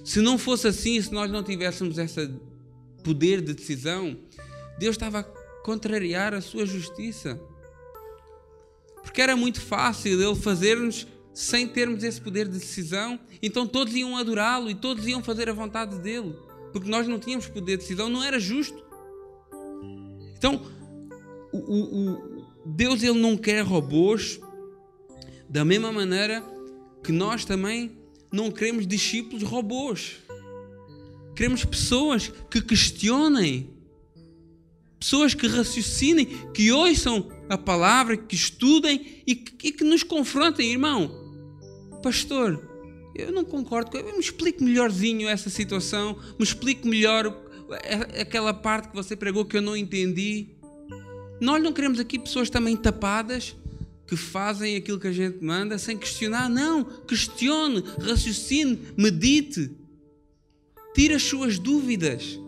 Se 0.04 0.20
não 0.20 0.36
fosse 0.36 0.68
assim, 0.68 1.00
se 1.00 1.12
nós 1.12 1.30
não 1.30 1.42
tivéssemos 1.42 1.96
esse 1.96 2.30
poder 3.02 3.40
de 3.40 3.54
decisão, 3.54 4.16
Deus 4.78 4.94
estava 4.94 5.20
a 5.20 5.24
contrariar 5.64 6.34
a 6.34 6.40
sua 6.40 6.66
justiça. 6.66 7.40
Porque 9.02 9.22
era 9.22 9.34
muito 9.34 9.60
fácil 9.60 10.20
Ele 10.20 10.34
fazer-nos 10.38 11.06
sem 11.32 11.66
termos 11.66 12.04
esse 12.04 12.20
poder 12.20 12.46
de 12.46 12.58
decisão, 12.58 13.18
então 13.42 13.66
todos 13.66 13.94
iam 13.94 14.16
adorá-lo 14.16 14.70
e 14.70 14.74
todos 14.74 15.06
iam 15.06 15.22
fazer 15.22 15.48
a 15.48 15.52
vontade 15.54 15.98
dele, 15.98 16.36
porque 16.72 16.88
nós 16.88 17.06
não 17.06 17.18
tínhamos 17.18 17.46
poder 17.46 17.76
de 17.76 17.82
decisão, 17.82 18.08
não 18.08 18.22
era 18.22 18.38
justo. 18.40 18.82
Então, 20.36 20.60
o, 21.52 21.58
o, 21.58 22.44
Deus 22.66 23.02
ele 23.02 23.18
não 23.18 23.36
quer 23.36 23.62
robôs, 23.62 24.40
da 25.48 25.64
mesma 25.64 25.92
maneira 25.92 26.42
que 27.04 27.12
nós 27.12 27.44
também 27.44 27.92
não 28.32 28.50
queremos 28.50 28.86
discípulos 28.86 29.42
robôs. 29.42 30.16
Queremos 31.36 31.64
pessoas 31.64 32.32
que 32.50 32.60
questionem, 32.60 33.70
pessoas 34.98 35.34
que 35.34 35.46
raciocinem, 35.46 36.26
que 36.52 36.72
ouçam 36.72 37.28
a 37.48 37.58
palavra, 37.58 38.16
que 38.16 38.34
estudem 38.34 39.22
e 39.26 39.34
que, 39.34 39.68
e 39.68 39.72
que 39.72 39.84
nos 39.84 40.02
confrontem, 40.02 40.72
irmão 40.72 41.22
pastor, 42.02 42.60
eu 43.14 43.32
não 43.32 43.44
concordo 43.44 43.90
me 44.02 44.18
explique 44.18 44.62
melhorzinho 44.62 45.28
essa 45.28 45.50
situação, 45.50 46.18
me 46.38 46.44
explique 46.44 46.88
melhor 46.88 47.36
aquela 48.20 48.52
parte 48.52 48.88
que 48.88 48.94
você 48.94 49.16
pregou 49.16 49.44
que 49.44 49.56
eu 49.56 49.62
não 49.62 49.76
entendi. 49.76 50.48
Nós 51.40 51.62
não 51.62 51.72
queremos 51.72 51.98
aqui 51.98 52.18
pessoas 52.18 52.48
também 52.48 52.76
tapadas 52.76 53.56
que 54.06 54.16
fazem 54.16 54.76
aquilo 54.76 55.00
que 55.00 55.08
a 55.08 55.12
gente 55.12 55.42
manda 55.42 55.78
sem 55.78 55.96
questionar. 55.96 56.48
Não, 56.48 56.84
questione, 56.84 57.82
raciocine, 58.00 58.78
medite, 58.96 59.70
tire 60.94 61.14
as 61.14 61.22
suas 61.22 61.58
dúvidas. 61.58 62.38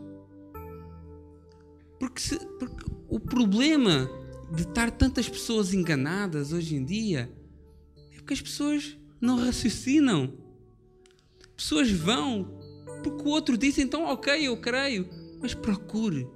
Porque, 1.99 2.21
se, 2.21 2.39
porque 2.59 2.85
o 3.09 3.19
problema 3.19 4.11
de 4.55 4.63
estar 4.63 4.91
tantas 4.91 5.29
pessoas 5.29 5.73
enganadas 5.73 6.53
hoje 6.53 6.77
em 6.77 6.85
dia 6.85 7.31
é 8.13 8.17
porque 8.17 8.35
as 8.35 8.43
pessoas 8.43 8.97
não 9.21 9.39
raciocinam. 9.39 10.44
Pessoas 11.57 11.91
vão 11.91 12.61
porque 13.03 13.23
o 13.23 13.29
outro 13.29 13.57
disse, 13.57 13.83
então, 13.83 14.05
ok, 14.05 14.49
eu 14.49 14.57
creio, 14.57 15.09
mas 15.41 15.53
procure, 15.53 16.27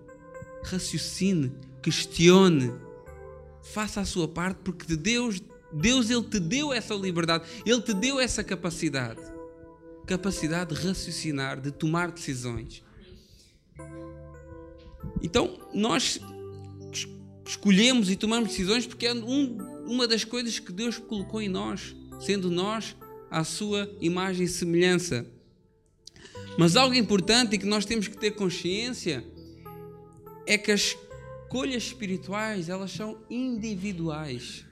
raciocine, 0.62 1.52
questione, 1.82 2.72
faça 3.62 4.02
a 4.02 4.04
sua 4.04 4.28
parte, 4.28 4.58
porque 4.62 4.86
de 4.86 4.96
Deus, 4.96 5.40
Deus 5.72 6.10
ele 6.10 6.22
te 6.24 6.38
deu 6.38 6.72
essa 6.72 6.94
liberdade, 6.94 7.48
ele 7.64 7.80
te 7.80 7.94
deu 7.94 8.20
essa 8.20 8.44
capacidade, 8.44 9.20
capacidade 10.06 10.74
de 10.74 10.86
raciocinar, 10.86 11.58
de 11.58 11.70
tomar 11.70 12.10
decisões. 12.10 12.84
Então, 15.22 15.58
nós 15.72 16.20
escolhemos 17.46 18.10
e 18.10 18.16
tomamos 18.16 18.50
decisões 18.50 18.86
porque 18.86 19.06
é 19.06 19.14
um, 19.14 19.56
uma 19.86 20.06
das 20.06 20.22
coisas 20.22 20.58
que 20.58 20.70
Deus 20.70 20.98
colocou 20.98 21.40
em 21.40 21.48
nós 21.48 21.96
sendo 22.20 22.50
nós 22.50 22.96
a 23.30 23.44
sua 23.44 23.90
imagem 24.00 24.44
e 24.44 24.48
semelhança. 24.48 25.26
Mas 26.58 26.76
algo 26.76 26.94
importante 26.94 27.54
e 27.54 27.58
que 27.58 27.66
nós 27.66 27.84
temos 27.84 28.08
que 28.08 28.16
ter 28.16 28.32
consciência 28.32 29.24
é 30.46 30.58
que 30.58 30.72
as 30.72 30.96
escolhas 31.44 31.84
espirituais, 31.84 32.68
elas 32.68 32.90
são 32.90 33.16
individuais. 33.30 34.66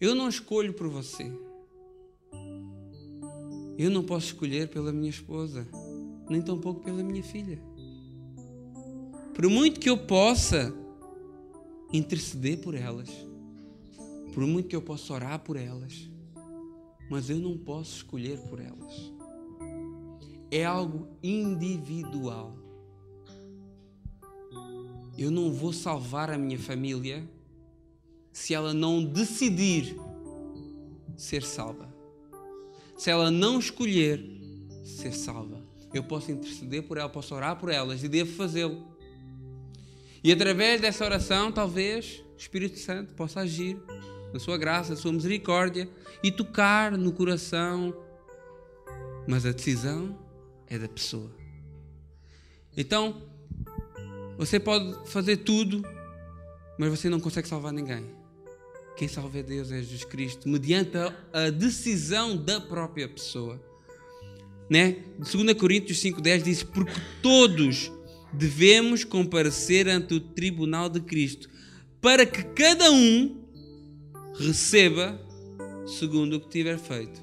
Eu 0.00 0.14
não 0.14 0.28
escolho 0.28 0.74
por 0.74 0.88
você. 0.88 1.30
Eu 3.78 3.90
não 3.90 4.02
posso 4.02 4.26
escolher 4.26 4.68
pela 4.68 4.92
minha 4.92 5.08
esposa, 5.08 5.66
nem 6.28 6.42
tampouco 6.42 6.82
pela 6.82 7.02
minha 7.02 7.22
filha. 7.22 7.58
Por 9.32 9.48
muito 9.48 9.80
que 9.80 9.88
eu 9.88 9.96
possa 9.96 10.74
interceder 11.92 12.58
por 12.58 12.74
elas, 12.74 13.08
por 14.34 14.46
muito 14.46 14.68
que 14.68 14.76
eu 14.76 14.82
possa 14.82 15.14
orar 15.14 15.38
por 15.38 15.56
elas, 15.56 16.09
mas 17.10 17.28
eu 17.28 17.40
não 17.40 17.58
posso 17.58 17.96
escolher 17.96 18.38
por 18.38 18.60
elas. 18.60 19.12
É 20.48 20.64
algo 20.64 21.08
individual. 21.20 22.56
Eu 25.18 25.28
não 25.30 25.52
vou 25.52 25.72
salvar 25.72 26.30
a 26.30 26.38
minha 26.38 26.58
família 26.58 27.28
se 28.32 28.54
ela 28.54 28.72
não 28.72 29.04
decidir 29.04 29.96
ser 31.16 31.42
salva. 31.42 31.92
Se 32.96 33.10
ela 33.10 33.28
não 33.28 33.58
escolher 33.58 34.24
ser 34.84 35.12
salva. 35.12 35.60
Eu 35.92 36.04
posso 36.04 36.30
interceder 36.30 36.84
por 36.84 36.96
ela, 36.96 37.08
posso 37.08 37.34
orar 37.34 37.58
por 37.58 37.70
elas 37.70 38.04
e 38.04 38.08
devo 38.08 38.32
fazê-lo. 38.34 38.86
E 40.22 40.30
através 40.30 40.80
dessa 40.80 41.04
oração, 41.04 41.50
talvez 41.50 42.22
o 42.34 42.38
Espírito 42.38 42.78
Santo 42.78 43.14
possa 43.14 43.40
agir 43.40 43.76
na 44.32 44.38
sua 44.38 44.56
graça, 44.56 44.90
na 44.90 44.96
sua 44.96 45.12
misericórdia 45.12 45.88
e 46.22 46.30
tocar 46.30 46.96
no 46.96 47.12
coração. 47.12 47.94
Mas 49.26 49.44
a 49.44 49.52
decisão 49.52 50.18
é 50.66 50.78
da 50.78 50.88
pessoa. 50.88 51.30
Então, 52.76 53.22
você 54.38 54.58
pode 54.58 55.08
fazer 55.10 55.38
tudo, 55.38 55.82
mas 56.78 56.88
você 56.90 57.08
não 57.08 57.20
consegue 57.20 57.48
salvar 57.48 57.72
ninguém. 57.72 58.04
Quem 58.96 59.08
salva 59.08 59.38
é 59.38 59.42
Deus, 59.42 59.72
é 59.72 59.78
Jesus 59.78 60.04
Cristo, 60.04 60.48
mediante 60.48 60.92
a, 61.32 61.50
decisão 61.50 62.36
da 62.36 62.60
própria 62.60 63.08
pessoa. 63.08 63.60
Né? 64.68 65.04
2 65.18 65.54
Coríntios 65.54 65.98
5,10 65.98 66.42
diz: 66.42 66.62
Porque 66.62 67.00
todos 67.22 67.90
devemos 68.32 69.04
comparecer 69.04 69.88
ante 69.88 70.14
o 70.14 70.20
tribunal 70.20 70.88
de 70.88 71.00
Cristo, 71.00 71.48
para 72.00 72.24
que 72.24 72.42
cada 72.42 72.90
um 72.90 73.39
receba 74.40 75.20
segundo 75.86 76.36
o 76.36 76.40
que 76.40 76.48
tiver 76.48 76.78
feito, 76.78 77.20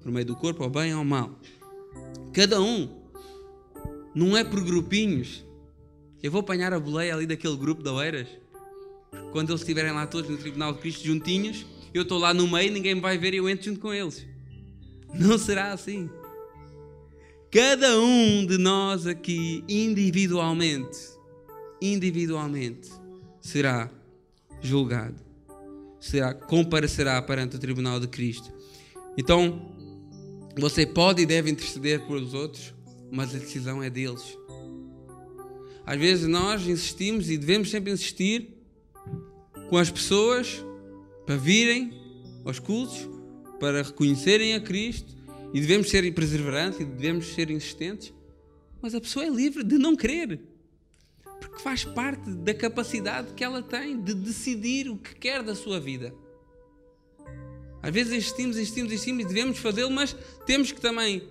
por 0.00 0.10
meio 0.10 0.26
do 0.26 0.34
corpo, 0.34 0.62
ao 0.62 0.70
bem 0.70 0.92
ou 0.92 0.98
ao 0.98 1.04
mal. 1.04 1.38
Cada 2.32 2.60
um, 2.60 2.88
não 4.14 4.36
é 4.36 4.42
por 4.42 4.62
grupinhos. 4.62 5.44
Eu 6.22 6.30
vou 6.30 6.40
apanhar 6.40 6.72
a 6.72 6.80
boleia 6.80 7.14
ali 7.14 7.26
daquele 7.26 7.56
grupo 7.56 7.82
de 7.82 7.90
oeiras. 7.90 8.28
Quando 9.32 9.50
eles 9.50 9.60
estiverem 9.60 9.92
lá 9.92 10.06
todos 10.06 10.30
no 10.30 10.36
Tribunal 10.36 10.72
de 10.72 10.80
Cristo 10.80 11.06
juntinhos, 11.06 11.64
eu 11.94 12.02
estou 12.02 12.18
lá 12.18 12.34
no 12.34 12.48
meio, 12.48 12.72
ninguém 12.72 12.94
me 12.94 13.00
vai 13.00 13.16
ver 13.16 13.34
e 13.34 13.36
eu 13.36 13.48
entro 13.48 13.66
junto 13.66 13.80
com 13.80 13.92
eles. 13.92 14.26
Não 15.14 15.38
será 15.38 15.72
assim. 15.72 16.10
Cada 17.50 17.98
um 18.00 18.44
de 18.44 18.58
nós 18.58 19.06
aqui, 19.06 19.64
individualmente, 19.68 20.98
individualmente, 21.80 22.90
será 23.40 23.90
julgado 24.60 25.25
será, 26.06 26.34
comparecerá 26.34 27.20
perante 27.22 27.56
o 27.56 27.58
tribunal 27.58 28.00
de 28.00 28.08
Cristo. 28.08 28.52
Então, 29.16 29.74
você 30.58 30.86
pode 30.86 31.22
e 31.22 31.26
deve 31.26 31.50
interceder 31.50 32.06
pelos 32.06 32.34
outros, 32.34 32.74
mas 33.10 33.34
a 33.34 33.38
decisão 33.38 33.82
é 33.82 33.90
deles. 33.90 34.36
Às 35.84 35.98
vezes 35.98 36.26
nós 36.26 36.66
insistimos 36.66 37.30
e 37.30 37.38
devemos 37.38 37.70
sempre 37.70 37.92
insistir 37.92 38.56
com 39.68 39.76
as 39.76 39.90
pessoas 39.90 40.64
para 41.24 41.36
virem 41.36 41.92
aos 42.44 42.58
cultos, 42.58 43.08
para 43.60 43.82
reconhecerem 43.82 44.54
a 44.54 44.60
Cristo 44.60 45.14
e 45.52 45.60
devemos 45.60 45.88
ser 45.90 46.10
perseverantes 46.12 46.80
e 46.80 46.84
devemos 46.84 47.26
ser 47.26 47.50
insistentes, 47.50 48.12
mas 48.82 48.94
a 48.94 49.00
pessoa 49.00 49.24
é 49.24 49.30
livre 49.30 49.64
de 49.64 49.78
não 49.78 49.96
querer 49.96 50.40
porque 51.40 51.62
faz 51.62 51.84
parte 51.84 52.30
da 52.30 52.54
capacidade 52.54 53.32
que 53.34 53.44
ela 53.44 53.62
tem 53.62 54.00
de 54.00 54.14
decidir 54.14 54.88
o 54.88 54.96
que 54.96 55.14
quer 55.14 55.42
da 55.42 55.54
sua 55.54 55.78
vida. 55.78 56.14
Às 57.82 57.92
vezes 57.92 58.12
insistimos, 58.12 58.56
insistimos, 58.56 58.92
insistimos 58.92 59.24
e 59.24 59.28
devemos 59.28 59.58
fazê-lo, 59.58 59.90
mas 59.90 60.16
temos 60.44 60.72
que 60.72 60.80
também 60.80 61.28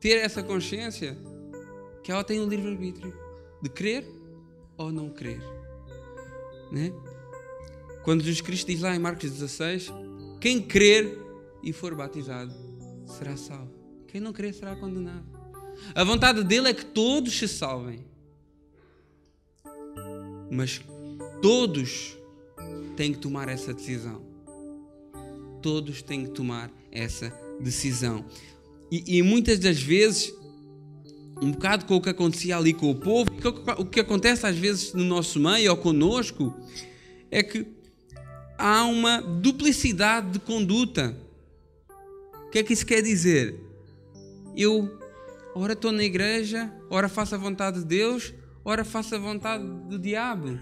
ter 0.00 0.18
essa 0.18 0.42
consciência 0.42 1.18
que 2.02 2.10
ela 2.10 2.24
tem 2.24 2.40
o 2.40 2.48
livre-arbítrio 2.48 3.14
de 3.60 3.68
crer 3.68 4.06
ou 4.76 4.92
não 4.92 5.10
crer. 5.10 5.42
Né? 6.72 6.92
Quando 8.04 8.22
Jesus 8.22 8.40
Cristo 8.40 8.68
diz 8.68 8.80
lá 8.80 8.94
em 8.94 8.98
Marcos 8.98 9.30
16: 9.30 9.92
Quem 10.40 10.62
crer 10.62 11.18
e 11.62 11.72
for 11.72 11.94
batizado 11.94 12.54
será 13.06 13.36
salvo, 13.36 13.74
quem 14.06 14.20
não 14.20 14.32
crer 14.32 14.54
será 14.54 14.76
condenado. 14.76 15.26
A 15.94 16.04
vontade 16.04 16.42
dele 16.42 16.68
é 16.68 16.74
que 16.74 16.84
todos 16.84 17.36
se 17.36 17.46
salvem, 17.46 18.06
mas 20.50 20.80
todos 21.40 22.16
têm 22.96 23.12
que 23.12 23.18
tomar 23.18 23.48
essa 23.48 23.72
decisão. 23.72 24.22
Todos 25.62 26.02
têm 26.02 26.24
que 26.24 26.30
tomar 26.30 26.70
essa 26.90 27.32
decisão. 27.60 28.24
E, 28.90 29.18
e 29.18 29.22
muitas 29.22 29.58
das 29.58 29.80
vezes 29.80 30.32
um 31.40 31.52
bocado 31.52 31.84
com 31.84 31.96
o 31.96 32.00
que 32.00 32.08
acontecia 32.08 32.56
ali 32.56 32.72
com 32.72 32.90
o 32.90 32.94
povo, 32.94 33.30
o 33.78 33.84
que 33.84 34.00
acontece 34.00 34.46
às 34.46 34.56
vezes 34.56 34.92
no 34.92 35.04
nosso 35.04 35.38
meio 35.38 35.70
ou 35.70 35.76
conosco, 35.76 36.54
é 37.30 37.42
que 37.42 37.66
há 38.56 38.84
uma 38.84 39.20
duplicidade 39.20 40.32
de 40.32 40.38
conduta. 40.40 41.16
O 42.46 42.50
que 42.50 42.58
é 42.58 42.62
que 42.62 42.72
isso 42.72 42.84
quer 42.84 43.02
dizer? 43.02 43.54
Eu, 44.56 44.98
ora 45.54 45.74
estou 45.74 45.92
na 45.92 46.02
igreja, 46.02 46.72
ora 46.90 47.08
faço 47.08 47.34
a 47.34 47.38
vontade 47.38 47.80
de 47.80 47.84
Deus, 47.84 48.34
ora 48.64 48.84
faço 48.84 49.14
a 49.14 49.18
vontade 49.18 49.64
do 49.88 49.98
diabo. 49.98 50.58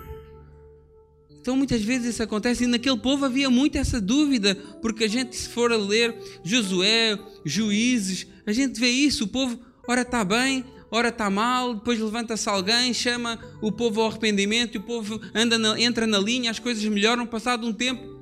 Então 1.41 1.57
muitas 1.57 1.81
vezes 1.83 2.15
isso 2.15 2.23
acontece 2.23 2.65
e 2.65 2.67
naquele 2.67 2.97
povo 2.99 3.25
havia 3.25 3.49
muito 3.49 3.79
essa 3.79 4.01
dúvida, 4.01 4.55
porque 4.83 5.05
a 5.05 5.09
gente 5.09 5.37
se 5.37 5.49
for 5.49 5.73
a 5.73 5.77
ler 5.77 6.15
Josué, 6.43 7.19
Juízes, 7.45 8.27
a 8.45 8.53
gente 8.53 8.81
vê 8.81 8.89
isso, 8.89 9.25
o 9.25 9.29
povo 9.29 9.59
ora 9.87 10.03
está 10.03 10.25
bem, 10.25 10.65
ora 10.91 11.09
está 11.09 11.31
mal, 11.31 11.75
depois 11.75 12.01
levanta-se 12.01 12.49
alguém, 12.49 12.93
chama 12.93 13.39
o 13.63 13.71
povo 13.71 14.01
ao 14.01 14.09
arrependimento 14.09 14.75
e 14.75 14.79
o 14.79 14.83
povo 14.83 15.21
anda 15.35 15.57
na, 15.57 15.81
entra 15.81 16.07
na 16.07 16.19
linha, 16.19 16.51
as 16.51 16.59
coisas 16.59 16.85
melhoram, 16.85 17.25
passado 17.27 17.67
um 17.67 17.73
tempo 17.73 18.17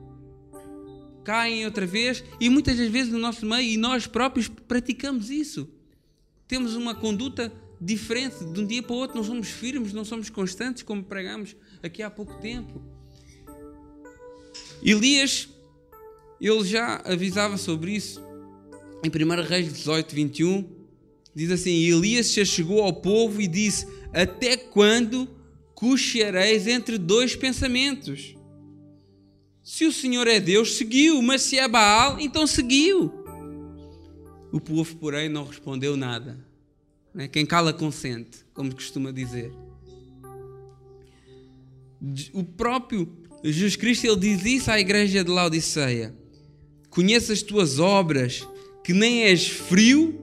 caem 1.25 1.65
outra 1.65 1.87
vez 1.87 2.23
e 2.39 2.51
muitas 2.51 2.77
das 2.77 2.89
vezes 2.89 3.11
no 3.11 3.19
nosso 3.19 3.47
meio 3.47 3.63
e 3.63 3.77
nós 3.77 4.07
próprios 4.07 4.47
praticamos 4.47 5.31
isso. 5.31 5.69
Temos 6.47 6.77
uma 6.77 6.95
conduta 6.95 7.51
diferente 7.81 8.45
de 8.45 8.61
um 8.61 8.67
dia 8.67 8.83
para 8.83 8.93
o 8.93 8.97
outro, 8.97 9.17
não 9.17 9.25
somos 9.25 9.49
firmes, 9.49 9.93
não 9.93 10.05
somos 10.05 10.31
constantes 10.31 10.83
como 10.83 11.03
pregamos 11.03 11.57
aqui 11.83 12.03
há 12.03 12.11
pouco 12.11 12.35
tempo. 12.41 12.83
Elias, 14.83 15.49
ele 16.41 16.65
já 16.65 17.03
avisava 17.05 17.57
sobre 17.57 17.93
isso 17.93 18.23
em 19.05 19.09
1 19.09 19.43
Reis 19.43 19.73
18, 19.73 20.15
21, 20.15 20.65
diz 21.35 21.51
assim: 21.51 21.71
Elias 21.71 22.27
se 22.27 22.45
chegou 22.47 22.83
ao 22.83 22.93
povo 22.93 23.41
e 23.41 23.47
disse: 23.47 23.87
Até 24.13 24.57
quando 24.57 25.29
cocheareis 25.75 26.67
entre 26.67 26.97
dois 26.97 27.37
pensamentos? 27.37 28.35
Se 29.63 29.85
o 29.85 29.93
Senhor 29.93 30.27
é 30.27 30.41
Deus, 30.41 30.77
seguiu, 30.77 31.21
mas 31.23 31.43
se 31.43 31.59
é 31.59 31.67
Baal, 31.69 32.19
então 32.21 32.47
seguiu. 32.47 33.13
O 34.53 34.61
povo, 34.61 34.97
porém, 34.97 35.29
não 35.29 35.45
respondeu 35.45 35.97
nada. 35.97 36.39
Né? 37.15 37.29
Quem 37.29 37.47
cala 37.47 37.73
consente, 37.73 38.39
como 38.53 38.75
costuma 38.75 39.13
dizer. 39.13 39.53
O 42.33 42.43
próprio 42.43 43.11
Jesus 43.43 43.77
Cristo 43.77 44.07
ele 44.07 44.17
diz 44.17 44.45
isso 44.45 44.71
à 44.71 44.81
igreja 44.81 45.23
de 45.23 45.31
Laodiceia: 45.31 46.15
Conheço 46.91 47.33
as 47.33 47.43
tuas 47.43 47.79
obras, 47.79 48.47
que 48.83 48.93
nem 48.93 49.25
és 49.25 49.47
frio 49.47 50.23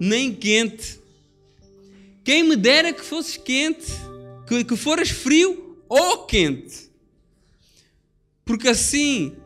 nem 0.00 0.34
quente. 0.34 0.98
Quem 2.24 2.42
me 2.42 2.56
dera 2.56 2.92
que 2.92 3.04
fosses 3.04 3.36
quente, 3.36 3.92
que, 4.48 4.64
que 4.64 4.76
foras 4.76 5.10
frio 5.10 5.76
ou 5.88 6.24
quente. 6.24 6.90
Porque 8.44 8.68
assim, 8.68 9.36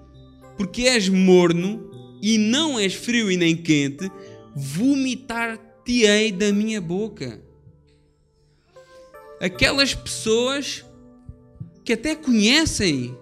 porque 0.57 0.83
és 0.83 1.09
morno 1.09 1.91
e 2.23 2.39
não 2.39 2.79
és 2.79 2.95
frio 2.95 3.31
e 3.31 3.37
nem 3.37 3.57
quente, 3.57 4.11
vomitar-te-ei 5.85 6.33
da 6.33 6.53
minha 6.53 6.81
boca. 6.81 7.41
Aquelas 9.41 9.95
pessoas 9.95 10.85
que 11.85 11.93
até 11.93 12.17
conhecem 12.17 13.17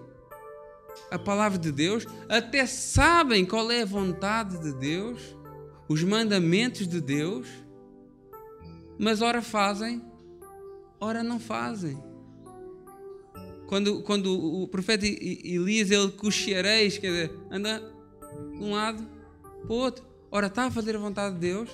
a 1.11 1.19
palavra 1.19 1.59
de 1.59 1.71
Deus, 1.71 2.05
até 2.29 2.65
sabem 2.65 3.45
qual 3.45 3.69
é 3.69 3.81
a 3.81 3.85
vontade 3.85 4.57
de 4.59 4.73
Deus, 4.73 5.19
os 5.87 6.01
mandamentos 6.03 6.87
de 6.87 7.01
Deus, 7.01 7.47
mas 8.97 9.21
ora 9.21 9.41
fazem, 9.41 10.01
ora 10.99 11.21
não 11.21 11.39
fazem. 11.39 12.01
Quando, 13.67 14.01
quando 14.03 14.27
o 14.63 14.67
profeta 14.67 15.05
Elias, 15.05 15.91
ele 15.91 16.11
cocheareis, 16.11 16.97
quer 16.97 17.07
dizer, 17.07 17.39
anda 17.51 17.79
de 17.79 18.63
um 18.63 18.71
lado 18.71 19.07
para 19.41 19.73
o 19.73 19.75
outro. 19.75 20.05
Ora 20.31 20.47
está 20.47 20.65
a 20.65 20.71
fazer 20.71 20.95
a 20.95 20.99
vontade 20.99 21.35
de 21.35 21.41
Deus, 21.41 21.69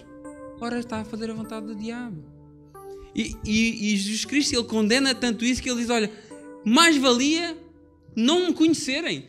ora 0.60 0.80
está 0.80 1.02
a 1.02 1.06
fazer 1.06 1.30
a 1.30 1.34
vontade 1.34 1.66
do 1.66 1.76
diabo. 1.76 2.24
E, 3.16 3.36
e, 3.44 3.94
e 3.94 3.98
Jesus 3.98 4.26
Cristo, 4.26 4.56
ele 4.56 4.64
condena 4.66 5.16
tanto 5.16 5.44
isso 5.44 5.62
que 5.62 5.70
ele 5.70 5.82
diz, 5.82 5.90
olha, 5.90 6.12
mais 6.64 6.98
valia 6.98 7.58
não 8.16 8.48
me 8.48 8.54
conhecerem. 8.54 9.28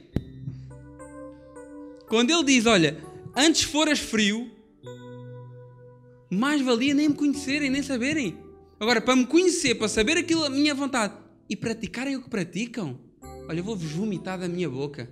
Quando 2.08 2.30
ele 2.30 2.44
diz, 2.44 2.66
olha, 2.66 3.02
antes 3.36 3.62
foras 3.62 3.98
frio, 3.98 4.50
mais 6.30 6.60
valia 6.60 6.94
nem 6.94 7.08
me 7.08 7.14
conhecerem, 7.14 7.70
nem 7.70 7.82
saberem. 7.82 8.36
Agora, 8.78 9.00
para 9.00 9.16
me 9.16 9.26
conhecer, 9.26 9.74
para 9.74 9.88
saber 9.88 10.16
aquilo, 10.16 10.44
a 10.44 10.50
minha 10.50 10.74
vontade 10.74 11.14
e 11.48 11.56
praticarem 11.56 12.16
o 12.16 12.22
que 12.22 12.30
praticam, 12.30 12.98
olha, 13.48 13.58
eu 13.58 13.64
vou-vos 13.64 13.90
vomitar 13.90 14.38
da 14.38 14.48
minha 14.48 14.68
boca. 14.68 15.10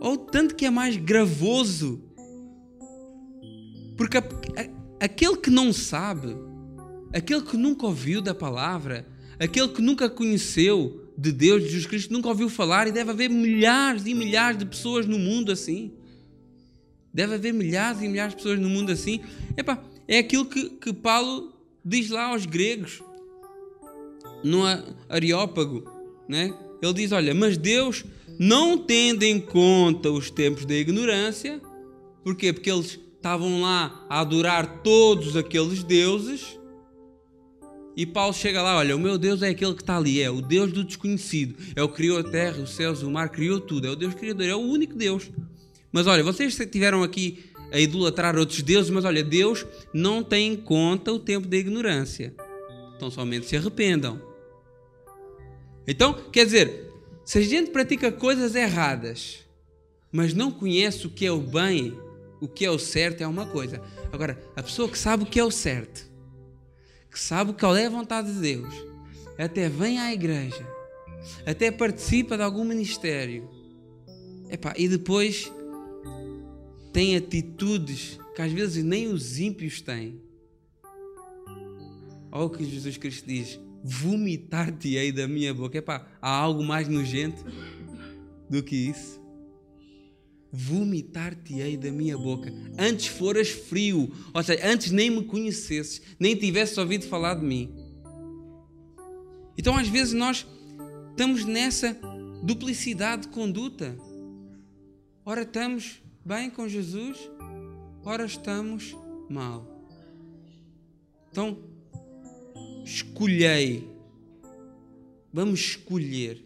Ou 0.00 0.16
tanto 0.16 0.54
que 0.54 0.64
é 0.64 0.70
mais 0.70 0.96
gravoso. 0.96 2.07
Porque 3.98 4.16
a, 4.16 4.20
a, 4.20 5.04
aquele 5.04 5.36
que 5.36 5.50
não 5.50 5.72
sabe, 5.72 6.36
aquele 7.12 7.42
que 7.42 7.56
nunca 7.56 7.84
ouviu 7.84 8.22
da 8.22 8.32
palavra, 8.32 9.04
aquele 9.38 9.68
que 9.68 9.82
nunca 9.82 10.08
conheceu 10.08 11.12
de 11.18 11.32
Deus, 11.32 11.64
de 11.64 11.68
Jesus 11.70 11.86
Cristo, 11.86 12.12
nunca 12.12 12.28
ouviu 12.28 12.48
falar, 12.48 12.86
e 12.86 12.92
deve 12.92 13.10
haver 13.10 13.28
milhares 13.28 14.06
e 14.06 14.14
milhares 14.14 14.56
de 14.56 14.64
pessoas 14.64 15.04
no 15.04 15.18
mundo 15.18 15.50
assim. 15.50 15.92
Deve 17.12 17.34
haver 17.34 17.52
milhares 17.52 18.00
e 18.00 18.06
milhares 18.06 18.34
de 18.34 18.36
pessoas 18.36 18.60
no 18.60 18.68
mundo 18.68 18.92
assim. 18.92 19.20
Epá, 19.56 19.82
é 20.06 20.18
aquilo 20.18 20.46
que, 20.46 20.70
que 20.70 20.92
Paulo 20.92 21.52
diz 21.84 22.08
lá 22.08 22.26
aos 22.26 22.46
gregos, 22.46 23.02
no 24.44 24.62
Areópago. 25.08 25.90
Né? 26.28 26.54
Ele 26.80 26.92
diz: 26.92 27.10
Olha, 27.10 27.34
mas 27.34 27.58
Deus 27.58 28.04
não 28.38 28.78
tendo 28.78 29.24
em 29.24 29.40
conta 29.40 30.08
os 30.08 30.30
tempos 30.30 30.64
da 30.64 30.74
ignorância, 30.74 31.60
porquê? 32.22 32.52
Porque 32.52 32.70
eles 32.70 33.00
estavam 33.18 33.60
lá 33.60 34.06
a 34.08 34.20
adorar 34.20 34.80
todos 34.82 35.36
aqueles 35.36 35.84
deuses 35.84 36.58
e 37.98 38.06
Paulo 38.06 38.32
chega 38.32 38.62
lá, 38.62 38.76
olha, 38.76 38.94
o 38.94 38.98
meu 38.98 39.18
Deus 39.18 39.42
é 39.42 39.48
aquele 39.48 39.74
que 39.74 39.82
está 39.82 39.96
ali, 39.96 40.22
é 40.22 40.30
o 40.30 40.40
Deus 40.40 40.72
do 40.72 40.84
desconhecido, 40.84 41.56
é 41.74 41.82
o 41.82 41.88
que 41.88 41.96
criou 41.96 42.20
a 42.20 42.22
terra, 42.22 42.62
os 42.62 42.76
céus, 42.76 43.02
o 43.02 43.10
mar, 43.10 43.28
criou 43.28 43.60
tudo, 43.60 43.88
é 43.88 43.90
o 43.90 43.96
Deus 43.96 44.14
criador, 44.14 44.46
é 44.46 44.54
o 44.54 44.60
único 44.60 44.94
Deus. 44.94 45.32
Mas 45.90 46.06
olha, 46.06 46.22
vocês 46.22 46.56
tiveram 46.70 47.02
aqui 47.02 47.50
a 47.72 47.80
idolatrar 47.80 48.38
outros 48.38 48.62
deuses, 48.62 48.88
mas 48.88 49.04
olha, 49.04 49.24
Deus 49.24 49.66
não 49.92 50.22
tem 50.22 50.52
em 50.52 50.56
conta 50.56 51.12
o 51.12 51.18
tempo 51.18 51.48
da 51.48 51.56
ignorância. 51.56 52.32
Então 52.94 53.10
somente 53.10 53.46
se 53.46 53.56
arrependam. 53.56 54.22
Então, 55.84 56.12
quer 56.30 56.44
dizer, 56.44 56.92
se 57.24 57.38
a 57.38 57.42
gente 57.42 57.72
pratica 57.72 58.12
coisas 58.12 58.54
erradas, 58.54 59.40
mas 60.12 60.32
não 60.32 60.52
conhece 60.52 61.04
o 61.04 61.10
que 61.10 61.26
é 61.26 61.32
o 61.32 61.40
bem, 61.40 61.98
o 62.40 62.48
que 62.48 62.64
é 62.64 62.70
o 62.70 62.78
certo, 62.78 63.22
é 63.22 63.26
uma 63.26 63.46
coisa. 63.46 63.80
Agora, 64.12 64.38
a 64.54 64.62
pessoa 64.62 64.88
que 64.88 64.98
sabe 64.98 65.24
o 65.24 65.26
que 65.26 65.40
é 65.40 65.44
o 65.44 65.50
certo, 65.50 66.08
que 67.10 67.18
sabe 67.18 67.52
qual 67.52 67.76
é 67.76 67.86
a 67.86 67.90
vontade 67.90 68.32
de 68.32 68.40
Deus, 68.40 68.72
até 69.38 69.68
vem 69.68 69.98
à 69.98 70.12
igreja, 70.12 70.66
até 71.46 71.70
participa 71.70 72.36
de 72.36 72.42
algum 72.42 72.64
ministério, 72.64 73.48
epá, 74.50 74.74
e 74.76 74.88
depois 74.88 75.52
tem 76.92 77.16
atitudes 77.16 78.18
que 78.34 78.42
às 78.42 78.52
vezes 78.52 78.84
nem 78.84 79.08
os 79.08 79.38
ímpios 79.38 79.80
têm. 79.80 80.20
Olha 82.30 82.44
o 82.44 82.50
que 82.50 82.64
Jesus 82.64 82.96
Cristo 82.96 83.26
diz: 83.26 83.58
vomitar-te-ei 83.82 85.12
da 85.12 85.26
minha 85.26 85.52
boca. 85.54 85.78
Epá, 85.78 86.06
há 86.20 86.30
algo 86.30 86.62
mais 86.62 86.88
nojento 86.88 87.44
do 88.48 88.62
que 88.62 88.76
isso? 88.76 89.20
Vomitar-te-ei 90.52 91.76
da 91.76 91.90
minha 91.90 92.16
boca. 92.16 92.52
Antes 92.78 93.06
foras 93.06 93.48
frio, 93.48 94.10
ou 94.32 94.42
seja, 94.42 94.66
antes 94.66 94.90
nem 94.90 95.10
me 95.10 95.24
conhecesses, 95.24 96.00
nem 96.18 96.34
tivesses 96.34 96.78
ouvido 96.78 97.06
falar 97.06 97.34
de 97.34 97.44
mim. 97.44 97.72
Então, 99.56 99.76
às 99.76 99.88
vezes, 99.88 100.14
nós 100.14 100.46
estamos 101.10 101.44
nessa 101.44 101.98
duplicidade 102.42 103.22
de 103.22 103.28
conduta. 103.28 103.96
ora 105.24 105.42
estamos 105.42 106.00
bem 106.24 106.48
com 106.48 106.68
Jesus, 106.68 107.18
ora 108.04 108.24
estamos 108.24 108.96
mal. 109.28 109.66
Então, 111.30 111.58
escolhei. 112.84 113.88
Vamos 115.32 115.60
escolher 115.60 116.42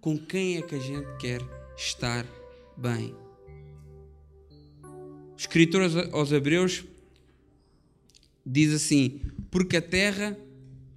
com 0.00 0.16
quem 0.16 0.56
é 0.56 0.62
que 0.62 0.74
a 0.74 0.78
gente 0.78 1.16
quer 1.18 1.40
estar 1.76 2.24
bem. 2.76 3.25
O 5.36 5.38
escritor 5.38 5.82
aos 6.12 6.32
Hebreus 6.32 6.84
diz 8.44 8.72
assim: 8.72 9.20
Porque 9.50 9.76
a 9.76 9.82
terra 9.82 10.36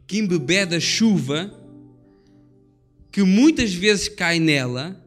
que 0.08 0.18
embebeda 0.18 0.78
a 0.78 0.80
chuva, 0.80 1.54
que 3.12 3.22
muitas 3.24 3.74
vezes 3.74 4.08
cai 4.08 4.40
nela 4.40 5.04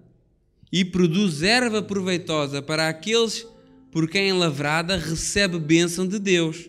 e 0.70 0.84
produz 0.84 1.42
erva 1.42 1.82
proveitosa 1.82 2.60
para 2.60 2.88
aqueles 2.88 3.46
por 3.90 4.08
quem 4.08 4.30
é 4.30 4.32
lavrada, 4.32 4.96
recebe 4.96 5.58
bênção 5.58 6.06
de 6.06 6.18
Deus. 6.18 6.66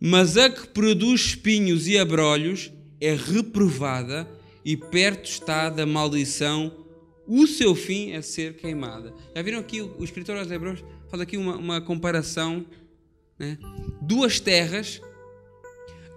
Mas 0.00 0.36
a 0.36 0.50
que 0.50 0.66
produz 0.68 1.20
espinhos 1.20 1.86
e 1.86 1.96
abrolhos 1.96 2.72
é 3.00 3.14
reprovada 3.14 4.28
e 4.64 4.76
perto 4.76 5.30
está 5.30 5.70
da 5.70 5.86
maldição, 5.86 6.72
o 7.26 7.46
seu 7.46 7.74
fim 7.74 8.12
é 8.12 8.22
ser 8.22 8.54
queimada. 8.56 9.14
Já 9.34 9.42
viram 9.42 9.58
aqui 9.58 9.80
o 9.80 10.04
escritor 10.04 10.36
aos 10.36 10.50
Hebreus 10.50 10.84
faz 11.08 11.22
aqui 11.22 11.36
uma, 11.36 11.56
uma 11.56 11.80
comparação 11.80 12.66
né? 13.38 13.58
duas 14.00 14.40
terras, 14.40 15.00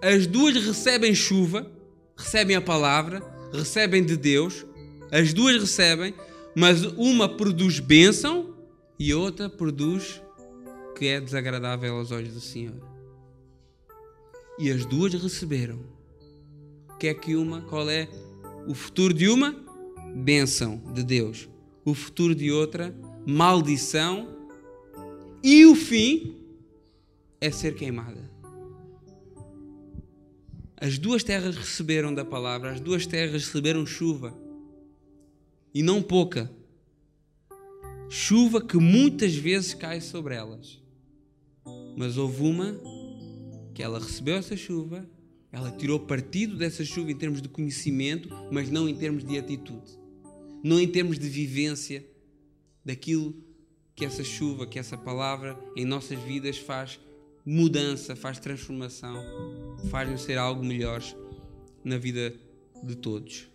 as 0.02 0.26
duas 0.26 0.54
recebem 0.54 1.14
chuva, 1.14 1.70
recebem 2.16 2.56
a 2.56 2.60
palavra, 2.60 3.22
recebem 3.52 4.04
de 4.04 4.16
Deus, 4.16 4.66
as 5.10 5.32
duas 5.32 5.60
recebem, 5.60 6.14
mas 6.54 6.84
uma 6.84 7.28
produz 7.28 7.80
bênção 7.80 8.54
e 8.98 9.14
outra 9.14 9.48
produz 9.48 10.20
que 10.96 11.06
é 11.06 11.20
desagradável 11.20 11.96
aos 11.96 12.10
olhos 12.10 12.34
do 12.34 12.40
Senhor. 12.40 12.74
E 14.58 14.70
as 14.70 14.84
duas 14.84 15.14
receberam. 15.14 15.78
O 16.90 16.96
que 16.98 17.06
é 17.06 17.14
que 17.14 17.36
uma? 17.36 17.62
Qual 17.62 17.88
é 17.88 18.08
o 18.66 18.74
futuro 18.74 19.14
de 19.14 19.28
uma? 19.28 19.67
Bênção 20.18 20.82
de 20.92 21.04
Deus. 21.04 21.48
O 21.84 21.94
futuro 21.94 22.34
de 22.34 22.50
outra? 22.50 22.92
Maldição. 23.24 24.36
E 25.44 25.64
o 25.64 25.76
fim 25.76 26.36
é 27.40 27.52
ser 27.52 27.76
queimada. 27.76 28.28
As 30.76 30.98
duas 30.98 31.22
terras 31.22 31.56
receberam 31.56 32.12
da 32.12 32.24
palavra, 32.24 32.72
as 32.72 32.80
duas 32.80 33.06
terras 33.06 33.44
receberam 33.44 33.86
chuva. 33.86 34.36
E 35.72 35.84
não 35.84 36.02
pouca. 36.02 36.50
Chuva 38.10 38.60
que 38.60 38.76
muitas 38.76 39.36
vezes 39.36 39.72
cai 39.72 40.00
sobre 40.00 40.34
elas. 40.34 40.82
Mas 41.96 42.18
houve 42.18 42.42
uma 42.42 42.74
que 43.72 43.84
ela 43.84 44.00
recebeu 44.00 44.34
essa 44.34 44.56
chuva, 44.56 45.08
ela 45.52 45.70
tirou 45.70 46.00
partido 46.00 46.56
dessa 46.56 46.84
chuva 46.84 47.12
em 47.12 47.16
termos 47.16 47.40
de 47.40 47.48
conhecimento, 47.48 48.28
mas 48.50 48.68
não 48.68 48.88
em 48.88 48.96
termos 48.96 49.22
de 49.22 49.38
atitude. 49.38 50.07
Não 50.62 50.80
em 50.80 50.88
termos 50.88 51.18
de 51.18 51.28
vivência 51.28 52.04
daquilo 52.84 53.34
que 53.94 54.04
essa 54.04 54.24
chuva, 54.24 54.66
que 54.66 54.78
essa 54.78 54.96
palavra 54.96 55.58
em 55.76 55.84
nossas 55.84 56.18
vidas 56.20 56.58
faz 56.58 56.98
mudança, 57.44 58.14
faz 58.14 58.38
transformação, 58.38 59.16
faz-nos 59.90 60.22
ser 60.22 60.38
algo 60.38 60.64
melhores 60.64 61.16
na 61.84 61.96
vida 61.96 62.34
de 62.82 62.94
todos. 62.94 63.48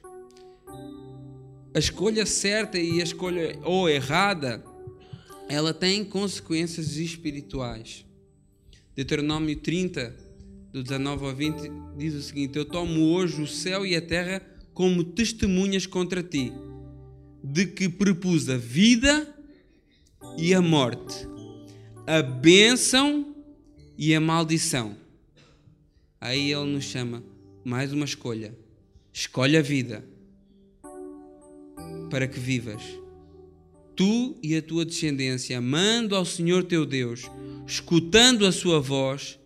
A 1.73 1.79
escolha 1.79 2.25
certa 2.25 2.77
e 2.77 2.99
a 2.99 3.03
escolha 3.03 3.57
ou 3.63 3.89
errada, 3.89 4.63
ela 5.49 5.73
tem 5.73 6.03
consequências 6.03 6.97
espirituais. 6.97 8.05
Deuteronômio 8.95 9.55
30, 9.55 10.15
do 10.71 10.83
19 10.83 11.25
ao 11.25 11.35
20, 11.35 11.71
diz 11.97 12.13
o 12.13 12.21
seguinte: 12.21 12.57
Eu 12.57 12.65
tomo 12.65 13.13
hoje 13.13 13.41
o 13.41 13.47
céu 13.47 13.85
e 13.85 13.95
a 13.95 14.01
terra 14.01 14.41
como 14.73 15.03
testemunhas 15.03 15.85
contra 15.85 16.21
ti, 16.21 16.51
de 17.43 17.65
que 17.65 17.89
propus 17.89 18.49
a 18.49 18.58
vida 18.58 19.36
e 20.38 20.53
a 20.53 20.62
morte, 20.62 21.27
a 22.08 22.21
bênção 22.21 23.36
e 23.97 24.15
a 24.15 24.21
maldição. 24.21 24.95
Aí 26.21 26.53
ele 26.53 26.71
nos 26.71 26.86
chama 26.86 27.23
mais 27.65 27.91
uma 27.91 28.06
escolha. 28.06 28.56
Escolhe 29.12 29.58
a 29.58 29.62
vida 29.62 30.03
para 32.10 32.27
que 32.27 32.39
vivas. 32.39 32.82
Tu 33.95 34.36
e 34.41 34.56
a 34.56 34.62
tua 34.62 34.86
descendência, 34.86 35.58
amando 35.58 36.15
ao 36.15 36.25
Senhor 36.25 36.63
teu 36.63 36.86
Deus, 36.86 37.29
escutando 37.67 38.45
a 38.45 38.51
sua 38.51 38.79
voz 38.79 39.38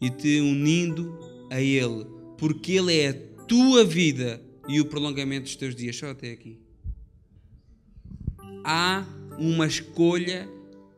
e 0.00 0.08
te 0.08 0.40
unindo 0.40 1.18
a 1.50 1.60
Ele, 1.60 2.06
porque 2.38 2.72
Ele 2.72 2.96
é 2.96 3.08
a 3.08 3.14
tua 3.46 3.84
vida 3.84 4.40
e 4.68 4.80
o 4.80 4.84
prolongamento 4.84 5.44
dos 5.44 5.56
teus 5.56 5.74
dias. 5.74 5.96
Só 5.96 6.10
até 6.10 6.30
aqui. 6.30 6.58
Há 8.64 9.04
uma 9.38 9.66
escolha 9.66 10.48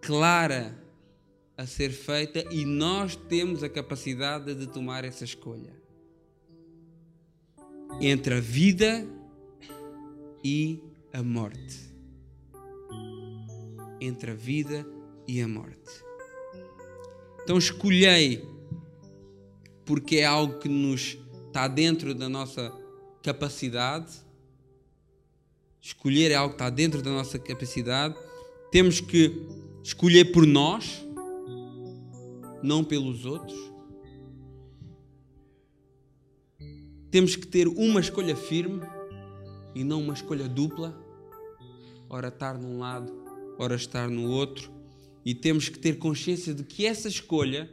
clara 0.00 0.76
a 1.56 1.66
ser 1.66 1.90
feita 1.90 2.44
e 2.52 2.64
nós 2.64 3.16
temos 3.16 3.62
a 3.62 3.68
capacidade 3.68 4.54
de 4.54 4.66
tomar 4.66 5.04
essa 5.04 5.24
escolha 5.24 5.72
entre 8.00 8.34
a 8.34 8.40
vida 8.40 9.06
e 10.42 10.82
a 11.12 11.22
morte. 11.22 11.92
Entre 14.00 14.32
a 14.32 14.34
vida 14.34 14.86
e 15.26 15.40
a 15.40 15.48
morte. 15.48 16.04
Então 17.42 17.56
escolhei 17.56 18.44
porque 19.84 20.16
é 20.16 20.24
algo 20.24 20.58
que 20.58 20.68
nos 20.68 21.18
está 21.46 21.68
dentro 21.68 22.14
da 22.14 22.28
nossa 22.28 22.72
capacidade. 23.22 24.23
Escolher 25.84 26.30
é 26.30 26.34
algo 26.34 26.54
que 26.54 26.62
está 26.62 26.70
dentro 26.70 27.02
da 27.02 27.10
nossa 27.10 27.38
capacidade. 27.38 28.16
Temos 28.72 29.02
que 29.02 29.46
escolher 29.82 30.32
por 30.32 30.46
nós 30.46 31.04
não 32.62 32.82
pelos 32.82 33.26
outros. 33.26 33.54
Temos 37.10 37.36
que 37.36 37.46
ter 37.46 37.68
uma 37.68 38.00
escolha 38.00 38.34
firme 38.34 38.80
e 39.74 39.84
não 39.84 40.00
uma 40.00 40.14
escolha 40.14 40.48
dupla, 40.48 40.98
ora 42.08 42.28
estar 42.28 42.56
num 42.56 42.78
lado, 42.78 43.12
ora 43.58 43.74
estar 43.74 44.08
no 44.08 44.30
outro, 44.30 44.72
e 45.22 45.34
temos 45.34 45.68
que 45.68 45.78
ter 45.78 45.98
consciência 45.98 46.54
de 46.54 46.64
que 46.64 46.86
essa 46.86 47.08
escolha 47.08 47.70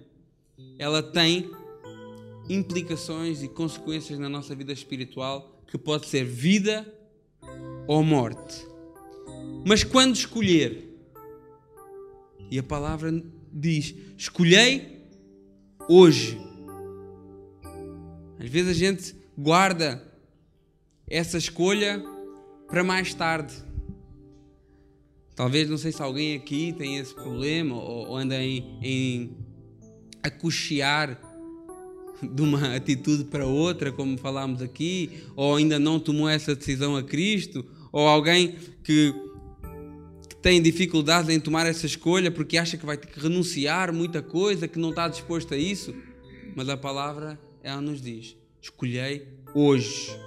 ela 0.77 1.01
tem 1.01 1.49
implicações 2.49 3.41
e 3.41 3.47
consequências 3.47 4.19
na 4.19 4.27
nossa 4.27 4.53
vida 4.53 4.73
espiritual 4.73 5.63
que 5.65 5.77
pode 5.77 6.07
ser 6.07 6.25
vida 6.25 7.00
ou 7.87 8.03
morte. 8.03 8.65
Mas 9.65 9.83
quando 9.83 10.15
escolher, 10.15 10.87
e 12.49 12.59
a 12.59 12.63
palavra 12.63 13.11
diz: 13.51 13.95
escolhei 14.17 15.07
hoje. 15.87 16.39
Às 18.39 18.49
vezes 18.49 18.71
a 18.71 18.73
gente 18.73 19.15
guarda 19.37 20.03
essa 21.07 21.37
escolha 21.37 22.03
para 22.67 22.83
mais 22.83 23.13
tarde. 23.13 23.53
Talvez, 25.35 25.69
não 25.69 25.77
sei 25.77 25.91
se 25.91 26.01
alguém 26.01 26.35
aqui 26.35 26.73
tem 26.73 26.97
esse 26.97 27.13
problema 27.13 27.75
ou, 27.75 28.15
anda 28.15 28.35
em, 28.41 28.77
em 28.81 29.37
a 30.21 30.29
cochear 30.29 31.19
de 32.33 32.41
uma 32.41 32.75
atitude 32.75 33.25
para 33.25 33.45
outra, 33.45 33.91
como 33.91 34.17
falámos 34.17 34.61
aqui, 34.61 35.23
ou 35.35 35.55
ainda 35.55 35.79
não 35.79 35.99
tomou 35.99 36.29
essa 36.29 36.55
decisão 36.55 36.95
a 36.95 37.03
Cristo, 37.03 37.65
ou 37.91 38.07
alguém 38.07 38.55
que 38.83 39.13
tem 40.41 40.61
dificuldades 40.61 41.29
em 41.29 41.39
tomar 41.39 41.67
essa 41.67 41.85
escolha 41.85 42.31
porque 42.31 42.57
acha 42.57 42.75
que 42.75 42.85
vai 42.85 42.97
ter 42.97 43.07
que 43.07 43.19
renunciar 43.19 43.93
muita 43.93 44.21
coisa, 44.21 44.67
que 44.67 44.79
não 44.79 44.89
está 44.89 45.07
disposto 45.07 45.53
a 45.53 45.57
isso. 45.57 45.93
Mas 46.55 46.67
a 46.67 46.75
palavra, 46.75 47.39
ela 47.61 47.79
nos 47.79 48.01
diz: 48.01 48.35
escolhei 48.61 49.27
hoje. 49.53 50.17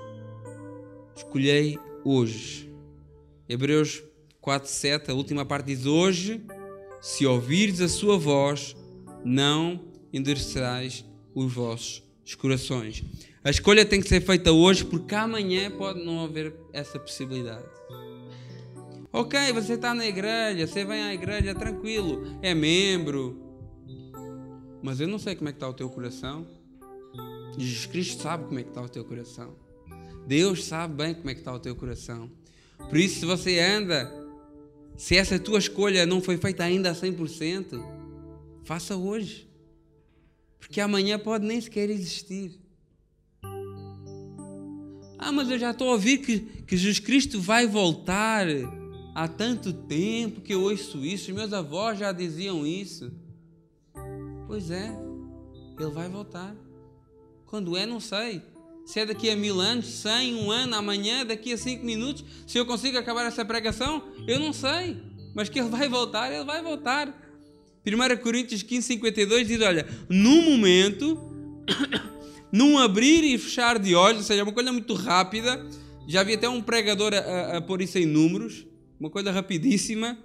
Escolhei 1.16 1.78
hoje. 2.04 2.70
Hebreus 3.48 4.02
4:7, 4.42 5.10
a 5.10 5.14
última 5.14 5.44
parte 5.44 5.66
diz: 5.66 5.84
Hoje, 5.84 6.40
se 7.00 7.26
ouvires 7.26 7.80
a 7.80 7.88
sua 7.88 8.16
voz, 8.16 8.76
não 9.24 9.80
endurecerás 10.12 11.04
os 11.34 11.52
vossos 11.52 12.02
corações. 12.38 13.02
A 13.42 13.50
escolha 13.50 13.84
tem 13.84 14.00
que 14.00 14.08
ser 14.08 14.20
feita 14.20 14.52
hoje, 14.52 14.84
porque 14.84 15.14
amanhã 15.14 15.70
pode 15.70 16.02
não 16.02 16.24
haver 16.24 16.54
essa 16.72 16.98
possibilidade. 16.98 17.66
Ok, 19.12 19.52
você 19.52 19.74
está 19.74 19.94
na 19.94 20.06
igreja, 20.06 20.66
você 20.66 20.84
vem 20.84 21.02
à 21.02 21.14
igreja 21.14 21.54
tranquilo, 21.54 22.38
é 22.42 22.54
membro. 22.54 23.40
Mas 24.82 25.00
eu 25.00 25.06
não 25.06 25.18
sei 25.18 25.36
como 25.36 25.48
é 25.48 25.52
que 25.52 25.56
está 25.56 25.68
o 25.68 25.74
teu 25.74 25.88
coração. 25.88 26.46
Jesus 27.56 27.86
Cristo 27.86 28.22
sabe 28.22 28.44
como 28.44 28.58
é 28.58 28.62
que 28.62 28.70
está 28.70 28.82
o 28.82 28.88
teu 28.88 29.04
coração. 29.04 29.54
Deus 30.26 30.64
sabe 30.64 30.94
bem 30.94 31.14
como 31.14 31.30
é 31.30 31.34
que 31.34 31.40
está 31.40 31.52
o 31.52 31.60
teu 31.60 31.76
coração. 31.76 32.30
Por 32.88 32.98
isso, 32.98 33.20
se 33.20 33.26
você 33.26 33.60
anda 33.60 34.12
Se 34.96 35.16
essa 35.16 35.38
tua 35.38 35.58
escolha 35.58 36.06
não 36.06 36.20
foi 36.20 36.36
feita 36.36 36.62
ainda 36.62 36.90
a 36.90 36.94
100%, 36.94 37.82
faça 38.62 38.96
hoje. 38.96 39.43
Porque 40.64 40.80
amanhã 40.80 41.18
pode 41.18 41.46
nem 41.46 41.60
sequer 41.60 41.90
existir. 41.90 42.58
Ah, 45.18 45.30
mas 45.30 45.50
eu 45.50 45.58
já 45.58 45.72
estou 45.72 45.90
a 45.90 45.92
ouvir 45.92 46.18
que, 46.18 46.40
que 46.40 46.74
Jesus 46.74 46.98
Cristo 46.98 47.38
vai 47.38 47.66
voltar 47.66 48.46
há 49.14 49.28
tanto 49.28 49.74
tempo 49.74 50.40
que 50.40 50.54
eu 50.54 50.62
ouço 50.62 51.04
isso. 51.04 51.32
Meus 51.34 51.52
avós 51.52 51.98
já 51.98 52.12
diziam 52.12 52.66
isso. 52.66 53.12
Pois 54.46 54.70
é, 54.70 54.90
ele 55.78 55.90
vai 55.90 56.08
voltar. 56.08 56.56
Quando 57.44 57.76
é, 57.76 57.84
não 57.84 58.00
sei. 58.00 58.42
Se 58.86 59.00
é 59.00 59.06
daqui 59.06 59.28
a 59.28 59.36
mil 59.36 59.60
anos, 59.60 59.86
cem, 59.86 60.34
um 60.34 60.50
ano, 60.50 60.76
amanhã, 60.76 61.26
daqui 61.26 61.52
a 61.52 61.58
cinco 61.58 61.84
minutos, 61.84 62.24
se 62.46 62.56
eu 62.56 62.64
consigo 62.64 62.96
acabar 62.96 63.26
essa 63.26 63.44
pregação, 63.44 64.02
eu 64.26 64.40
não 64.40 64.52
sei. 64.52 64.96
Mas 65.34 65.50
que 65.50 65.58
ele 65.58 65.68
vai 65.68 65.88
voltar, 65.90 66.32
ele 66.32 66.44
vai 66.44 66.62
voltar. 66.62 67.23
1 67.86 68.16
Coríntios 68.22 68.62
15, 68.62 68.86
52 68.86 69.46
diz: 69.46 69.60
Olha, 69.60 69.86
no 70.08 70.42
momento, 70.42 71.18
num 72.50 72.78
abrir 72.78 73.22
e 73.24 73.36
fechar 73.36 73.78
de 73.78 73.94
olhos, 73.94 74.20
ou 74.20 74.24
seja, 74.24 74.42
uma 74.42 74.52
coisa 74.52 74.72
muito 74.72 74.94
rápida. 74.94 75.64
Já 76.06 76.20
havia 76.20 76.36
até 76.36 76.48
um 76.48 76.60
pregador 76.60 77.12
a, 77.14 77.18
a, 77.18 77.56
a 77.58 77.60
pôr 77.60 77.80
isso 77.80 77.98
em 77.98 78.06
números, 78.06 78.66
uma 78.98 79.10
coisa 79.10 79.30
rapidíssima. 79.30 80.18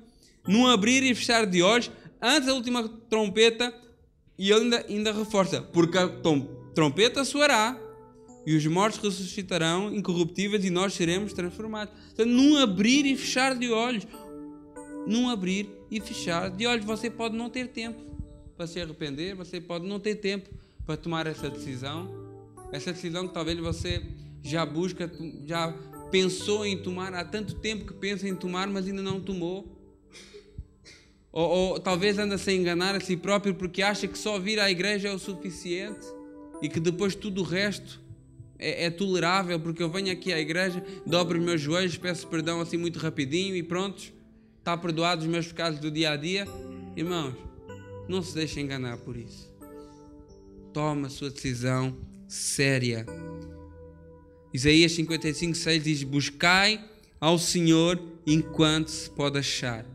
Num 0.47 0.67
abrir 0.67 1.03
e 1.03 1.13
fechar 1.13 1.45
de 1.45 1.61
olhos, 1.61 1.91
antes 2.21 2.47
da 2.47 2.53
última 2.53 2.87
trompeta, 3.09 3.73
e 4.37 4.51
ele 4.51 4.63
ainda, 4.63 4.85
ainda 4.87 5.13
reforça: 5.13 5.61
Porque 5.61 5.97
a 5.97 6.07
trompeta 6.73 7.25
soará 7.25 7.77
e 8.45 8.55
os 8.55 8.65
mortos 8.65 8.99
ressuscitarão 8.99 9.93
incorruptíveis 9.93 10.63
e 10.63 10.69
nós 10.69 10.93
seremos 10.93 11.33
transformados. 11.33 11.93
Então, 12.13 12.25
num 12.25 12.57
abrir 12.57 13.05
e 13.05 13.15
fechar 13.15 13.55
de 13.55 13.69
olhos, 13.69 14.07
num 15.09 15.27
abrir 15.27 15.67
e 15.89 15.99
fechar 15.99 16.51
de 16.51 16.67
olhos, 16.67 16.85
você 16.85 17.09
pode 17.09 17.35
não 17.35 17.49
ter 17.49 17.69
tempo 17.69 17.99
para 18.55 18.67
se 18.67 18.79
arrepender, 18.79 19.35
você 19.35 19.59
pode 19.59 19.87
não 19.87 19.99
ter 19.99 20.15
tempo 20.15 20.47
para 20.85 20.95
tomar 20.95 21.25
essa 21.25 21.49
decisão, 21.49 22.07
essa 22.71 22.93
decisão 22.93 23.27
que 23.27 23.33
talvez 23.33 23.57
você 23.57 24.03
já 24.43 24.63
busca, 24.63 25.11
já 25.47 25.73
pensou 26.11 26.63
em 26.63 26.77
tomar, 26.77 27.11
há 27.15 27.25
tanto 27.25 27.55
tempo 27.55 27.85
que 27.85 27.93
pensa 27.93 28.27
em 28.29 28.35
tomar, 28.35 28.67
mas 28.67 28.85
ainda 28.85 29.01
não 29.01 29.19
tomou. 29.19 29.75
Ou, 31.31 31.49
ou 31.49 31.79
talvez 31.79 32.19
anda 32.19 32.37
-se 32.37 32.51
a 32.51 32.53
enganar 32.53 32.95
a 32.95 32.99
si 32.99 33.17
próprio 33.17 33.55
porque 33.55 33.81
acha 33.81 34.07
que 34.07 34.17
só 34.17 34.37
vir 34.37 34.59
à 34.59 34.69
igreja 34.69 35.09
é 35.09 35.13
o 35.13 35.17
suficiente 35.17 36.05
e 36.61 36.69
que 36.69 36.79
depois 36.79 37.15
tudo 37.15 37.41
o 37.41 37.43
resto 37.43 37.99
é, 38.59 38.85
é, 38.85 38.89
tolerável 38.91 39.59
porque 39.59 39.81
eu 39.81 39.89
venho 39.89 40.11
aqui 40.11 40.31
à 40.31 40.39
igreja, 40.39 40.83
dobro 41.03 41.39
os 41.39 41.43
meus 41.43 41.59
joelhos, 41.59 41.97
peço 41.97 42.27
perdão 42.27 42.61
assim 42.61 42.77
muito 42.77 42.99
rapidinho 42.99 43.55
e 43.55 43.63
prontos, 43.63 44.13
está 44.69 44.77
perdoado 44.77 45.23
os 45.23 45.27
meus 45.27 45.47
pecados 45.47 45.79
do 45.79 45.89
dia 45.89 46.11
a 46.11 46.15
dia. 46.15 46.47
Irmãos, 46.95 47.33
não 48.07 48.21
se 48.21 48.35
deixe 48.35 48.59
enganar 48.59 48.97
por 48.97 49.17
isso. 49.17 49.51
Toma 50.71 51.07
a 51.07 51.09
sua 51.09 51.31
decisão 51.31 51.97
séria. 52.27 53.03
Isaías 54.53 54.91
55, 54.91 55.55
6 55.55 55.83
diz: 55.83 56.03
Buscai 56.03 56.85
ao 57.19 57.39
Senhor 57.39 57.99
enquanto 58.27 58.89
se 58.89 59.09
pode 59.09 59.39
achar, 59.39 59.85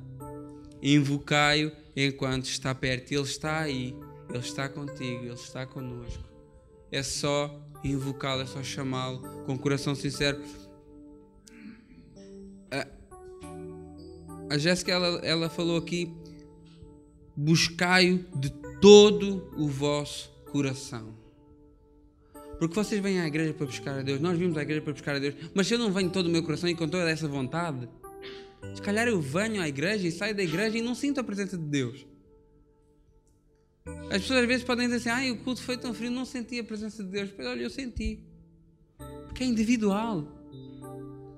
invocai-o 0.83 1.71
enquanto 1.97 2.47
está 2.47 2.75
perto. 2.75 3.13
Ele 3.13 3.23
está 3.23 3.61
aí, 3.61 3.95
Ele 4.29 4.39
está 4.39 4.69
contigo, 4.69 5.25
Ele 5.25 5.35
está 5.35 5.65
conosco. 5.65 6.25
É 6.91 7.03
só 7.03 7.63
invocá-lo, 7.85 8.43
é 8.43 8.47
só 8.47 8.61
chamá-lo 8.61 9.21
com 9.47 9.57
coração 9.57 9.95
sincero. 9.95 10.41
A 14.51 14.59
Jéssica, 14.59 14.93
ela, 14.93 15.21
ela 15.25 15.51
falou 15.51 15.77
aqui: 15.77 16.13
buscai-o 17.37 18.25
de 18.39 18.51
todo 18.81 19.51
o 19.57 19.69
vosso 19.69 20.31
coração. 20.51 21.15
Porque 22.59 22.75
vocês 22.75 23.03
vêm 23.03 23.21
à 23.21 23.27
igreja 23.27 23.53
para 23.53 23.67
buscar 23.67 23.99
a 23.99 24.03
Deus, 24.03 24.21
nós 24.21 24.39
vimos 24.39 24.57
à 24.57 24.63
igreja 24.63 24.81
para 24.81 24.93
buscar 24.93 25.17
a 25.17 25.19
Deus, 25.19 25.35
mas 25.55 25.67
se 25.67 25.75
eu 25.75 25.79
não 25.79 25.91
venho 25.93 26.11
todo 26.11 26.27
o 26.27 26.31
meu 26.31 26.43
coração 26.43 26.69
e 26.69 26.75
com 26.75 26.89
toda 26.89 27.11
essa 27.11 27.27
vontade, 27.27 27.89
se 28.75 28.81
calhar 28.81 29.09
eu 29.09 29.21
venho 29.21 29.61
à 29.61 29.69
igreja 29.69 30.07
e 30.07 30.13
saio 30.13 30.35
da 30.35 30.43
igreja 30.43 30.79
e 30.79 30.83
não 30.83 30.95
sinto 30.95 31.21
a 31.21 31.25
presença 31.25 31.59
de 31.59 31.65
Deus. 31.65 32.07
As 34.11 34.23
pessoas 34.23 34.41
às 34.41 34.47
vezes 34.47 34.65
podem 34.65 34.87
dizer 34.89 35.11
assim: 35.11 35.31
ah, 35.31 35.33
o 35.33 35.39
culto 35.39 35.63
foi 35.63 35.77
tão 35.77 35.93
frio, 35.93 36.11
não 36.11 36.25
senti 36.25 36.59
a 36.59 36.65
presença 36.65 37.03
de 37.03 37.11
Deus. 37.11 37.31
Mas 37.37 37.47
olha, 37.47 37.63
eu 37.63 37.71
senti. 37.71 38.21
Porque 39.27 39.43
é 39.43 39.47
individual. 39.47 40.27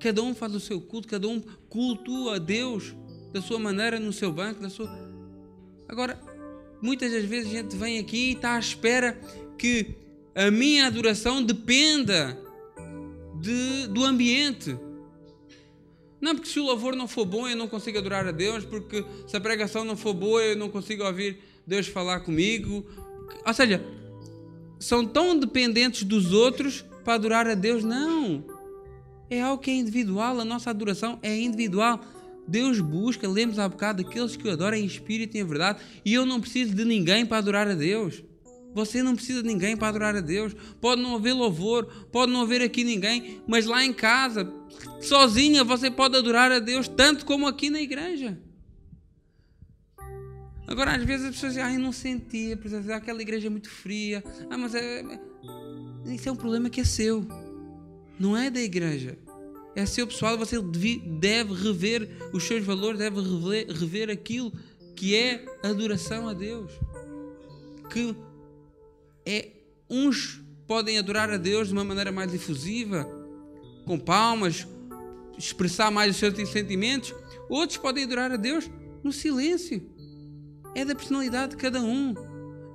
Cada 0.01 0.23
um 0.23 0.35
faz 0.35 0.55
o 0.55 0.61
seu 0.61 0.81
culto, 0.81 1.09
cada 1.09 1.27
um 1.27 1.41
cultua 1.69 2.37
a 2.37 2.39
Deus 2.39 2.95
da 3.33 3.41
sua 3.41 3.59
maneira, 3.59 3.99
no 3.99 4.13
seu 4.13 4.33
banco, 4.33 4.61
da 4.61 4.71
sua. 4.71 4.91
Agora, 5.89 6.21
muitas 6.81 7.11
das 7.13 7.25
vezes 7.25 7.53
a 7.53 7.57
gente 7.57 7.77
vem 7.77 7.99
aqui 7.99 8.31
e 8.31 8.33
está 8.33 8.57
à 8.57 8.59
espera 8.59 9.19
que 9.59 9.95
a 10.35 10.51
minha 10.51 10.87
adoração 10.87 11.43
dependa 11.43 12.39
de, 13.41 13.87
do 13.89 14.05
ambiente. 14.05 14.77
Não, 16.21 16.35
porque 16.35 16.49
se 16.49 16.59
o 16.59 16.65
louvor 16.65 16.97
não 16.97 17.07
for 17.07 17.25
bom, 17.25 17.47
eu 17.47 17.57
não 17.57 17.69
consigo 17.69 17.99
adorar 17.99 18.27
a 18.27 18.33
Deus, 18.33 18.65
porque 18.65 19.05
se 19.27 19.37
a 19.37 19.41
pregação 19.41 19.85
não 19.85 19.97
for 19.97 20.15
boa, 20.15 20.43
eu 20.43 20.57
não 20.57 20.69
consigo 20.69 21.05
ouvir 21.05 21.39
Deus 21.67 21.87
falar 21.87 22.21
comigo. 22.21 22.85
Ou 23.47 23.55
seja, 23.55 23.85
são 24.79 25.07
tão 25.07 25.39
dependentes 25.39 26.03
dos 26.05 26.33
outros 26.33 26.85
para 27.05 27.15
adorar 27.15 27.47
a 27.47 27.55
Deus. 27.55 27.85
Não. 27.85 28.56
É 29.29 29.43
algo 29.43 29.63
que 29.63 29.71
é 29.71 29.75
individual, 29.75 30.41
a 30.41 30.45
nossa 30.45 30.71
adoração 30.71 31.19
é 31.23 31.37
individual. 31.37 32.01
Deus 32.47 32.81
busca, 32.81 33.29
lemos 33.29 33.59
há 33.59 33.69
bocado, 33.69 34.03
aqueles 34.03 34.37
que 34.37 34.47
o 34.47 34.53
adoram 34.53 34.77
em 34.77 34.85
espírito 34.85 35.37
e 35.37 35.41
em 35.41 35.45
verdade. 35.45 35.81
E 36.05 36.15
eu 36.15 36.25
não 36.25 36.41
preciso 36.41 36.75
de 36.75 36.85
ninguém 36.85 37.27
para 37.27 37.39
adorar 37.39 37.69
a 37.69 37.75
Deus. 37.75 38.23
Você 38.73 39.03
não 39.03 39.17
precisa 39.17 39.43
de 39.43 39.49
ninguém 39.49 39.77
para 39.77 39.89
adorar 39.89 40.15
a 40.15 40.21
Deus. 40.21 40.55
Pode 40.81 41.01
não 41.01 41.17
haver 41.17 41.33
louvor, 41.33 41.87
pode 42.13 42.31
não 42.31 42.43
haver 42.43 42.63
aqui 42.63 42.85
ninguém, 42.85 43.41
mas 43.47 43.67
lá 43.67 43.85
em 43.85 43.93
casa, 43.93 44.53
sozinha, 45.01 45.65
você 45.65 45.91
pode 45.91 46.17
adorar 46.17 46.53
a 46.53 46.59
Deus 46.59 46.87
tanto 46.87 47.25
como 47.25 47.47
aqui 47.47 47.71
na 47.71 47.81
igreja. 47.81 48.39
Agora, 50.67 50.95
às 50.97 51.05
vezes 51.05 51.27
as 51.27 51.35
pessoas 51.35 51.53
dizem, 51.53 51.65
ai, 51.65 51.79
não 51.79 51.93
sentia, 51.93 52.59
aquela 52.95 53.23
igreja 53.23 53.47
é 53.47 53.51
muito 53.51 53.71
fria. 53.71 54.23
Ah, 54.51 54.59
mas 54.59 54.75
é, 54.75 55.01
é. 55.01 55.21
Isso 56.13 56.29
é 56.29 56.33
um 56.33 56.37
problema 56.37 56.69
que 56.69 56.81
é 56.81 56.85
seu. 56.85 57.27
Não 58.19 58.37
é 58.37 58.51
da 58.51 58.61
igreja. 58.61 59.19
É 59.75 59.85
seu 59.85 60.07
pessoal. 60.07 60.39
Você 60.39 60.61
deve 60.61 61.55
rever 61.55 62.09
os 62.33 62.45
seus 62.45 62.65
valores, 62.65 62.99
deve 62.99 63.21
rever, 63.21 63.67
rever 63.71 64.11
aquilo 64.11 64.53
que 64.95 65.15
é 65.15 65.45
adoração 65.63 66.29
a 66.29 66.33
Deus. 66.33 66.73
Que 67.91 68.17
é. 69.25 69.51
Uns 69.89 70.43
podem 70.67 70.99
adorar 70.99 71.31
a 71.31 71.37
Deus 71.37 71.69
de 71.69 71.73
uma 71.73 71.85
maneira 71.85 72.11
mais 72.11 72.35
efusiva, 72.35 73.09
com 73.85 73.97
palmas, 73.97 74.67
expressar 75.39 75.93
mais 75.93 76.11
os 76.11 76.17
seus 76.17 76.51
sentimentos. 76.51 77.15
Outros 77.49 77.79
podem 77.79 78.03
adorar 78.03 78.33
a 78.33 78.37
Deus 78.37 78.69
no 79.05 79.13
silêncio 79.13 79.95
é 80.77 80.85
da 80.85 80.95
personalidade 80.95 81.53
de 81.53 81.57
cada 81.57 81.81
um. 81.81 82.15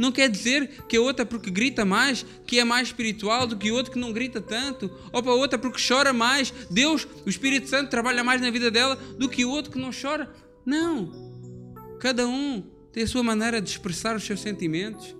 Não 0.02 0.12
quer 0.12 0.28
dizer 0.28 0.68
que 0.90 0.98
a 0.98 1.02
outra, 1.02 1.24
porque 1.24 1.52
grita 1.52 1.86
mais, 1.86 2.26
que 2.48 2.60
é 2.60 2.64
mais 2.64 2.88
espiritual 2.88 3.46
do 3.46 3.56
que 3.56 3.70
o 3.70 3.76
outro 3.76 3.92
que 3.92 4.00
não 4.00 4.12
grita 4.12 4.42
tanto. 4.42 4.90
Ou 5.14 5.22
para 5.22 5.32
a 5.32 5.36
outra, 5.36 5.60
porque 5.60 5.80
chora 5.80 6.12
mais. 6.12 6.52
Deus, 6.72 7.08
o 7.24 7.30
Espírito 7.30 7.70
Santo, 7.70 7.92
trabalha 7.92 8.24
mais 8.24 8.42
na 8.42 8.50
vida 8.50 8.72
dela 8.72 8.96
do 8.96 9.30
que 9.30 9.46
o 9.46 9.52
outro 9.52 9.72
que 9.72 9.78
não 9.78 9.92
chora. 9.92 10.28
Não. 10.66 11.12
Cada 12.00 12.28
um 12.28 12.64
tem 12.92 13.04
a 13.04 13.08
sua 13.08 13.22
maneira 13.22 13.62
de 13.62 13.70
expressar 13.70 14.16
os 14.16 14.24
seus 14.24 14.40
sentimentos, 14.40 15.16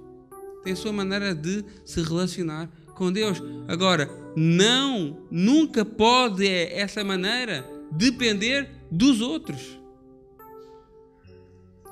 tem 0.63 0.74
a 0.74 0.76
sua 0.76 0.91
maneira 0.91 1.36
de 1.36 1.63
se 1.86 2.02
relacionar 2.02 2.67
com 2.96 3.12
Deus. 3.12 3.38
Agora, 3.67 4.10
não, 4.36 5.28
nunca 5.30 5.86
pode 5.86 6.48
essa 6.48 7.04
maneira 7.04 7.70
depender 7.91 8.67
dos 8.89 9.22
outros. 9.22 9.80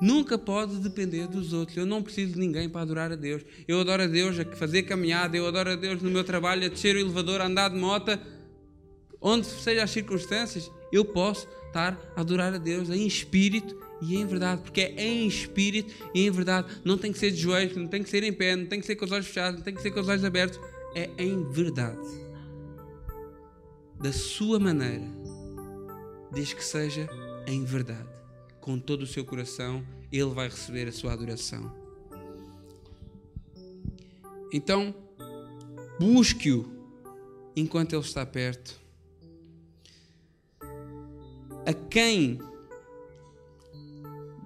Nunca 0.00 0.38
pode 0.38 0.76
depender 0.76 1.26
dos 1.26 1.52
outros. 1.52 1.76
Eu 1.76 1.84
não 1.84 2.02
preciso 2.02 2.32
de 2.32 2.38
ninguém 2.38 2.68
para 2.68 2.80
adorar 2.80 3.12
a 3.12 3.16
Deus. 3.16 3.42
Eu 3.68 3.80
adoro 3.80 4.04
a 4.04 4.06
Deus 4.06 4.38
a 4.38 4.44
fazer 4.56 4.84
caminhada, 4.84 5.36
eu 5.36 5.46
adoro 5.46 5.70
a 5.70 5.76
Deus 5.76 6.00
no 6.00 6.10
meu 6.10 6.24
trabalho, 6.24 6.64
a 6.64 6.68
descer 6.68 6.96
o 6.96 6.98
elevador, 6.98 7.40
a 7.40 7.46
andar 7.46 7.68
de 7.68 7.76
moto, 7.76 8.18
onde 9.20 9.46
sejam 9.46 9.84
as 9.84 9.90
circunstâncias, 9.90 10.70
eu 10.90 11.04
posso 11.04 11.46
estar 11.66 12.00
a 12.16 12.20
adorar 12.22 12.54
a 12.54 12.58
Deus 12.58 12.88
em 12.88 13.06
espírito 13.06 13.78
e 14.00 14.16
em 14.16 14.26
verdade, 14.26 14.62
porque 14.62 14.80
é 14.80 15.06
em 15.06 15.26
espírito 15.26 15.92
e 16.14 16.26
em 16.26 16.30
verdade. 16.30 16.80
Não 16.82 16.96
tem 16.96 17.12
que 17.12 17.18
ser 17.18 17.30
de 17.30 17.36
joelhos, 17.36 17.76
não 17.76 17.86
tem 17.86 18.02
que 18.02 18.08
ser 18.08 18.22
em 18.22 18.32
pé, 18.32 18.56
não 18.56 18.66
tem 18.66 18.80
que 18.80 18.86
ser 18.86 18.96
com 18.96 19.04
os 19.04 19.12
olhos 19.12 19.26
fechados, 19.26 19.58
não 19.58 19.64
tem 19.64 19.74
que 19.74 19.82
ser 19.82 19.90
com 19.90 20.00
os 20.00 20.08
olhos 20.08 20.24
abertos. 20.24 20.58
É 20.94 21.10
em 21.18 21.44
verdade. 21.50 22.00
Da 24.00 24.12
sua 24.12 24.58
maneira. 24.58 25.06
Diz 26.32 26.54
que 26.54 26.64
seja 26.64 27.08
em 27.46 27.64
verdade 27.64 28.19
com 28.60 28.78
todo 28.78 29.02
o 29.02 29.06
seu 29.06 29.24
coração, 29.24 29.84
ele 30.12 30.30
vai 30.30 30.48
receber 30.48 30.88
a 30.88 30.92
sua 30.92 31.12
adoração. 31.12 31.72
Então, 34.52 34.94
busque-o 35.98 36.68
enquanto 37.56 37.94
ele 37.94 38.02
está 38.02 38.26
perto. 38.26 38.80
A 41.66 41.72
quem 41.72 42.38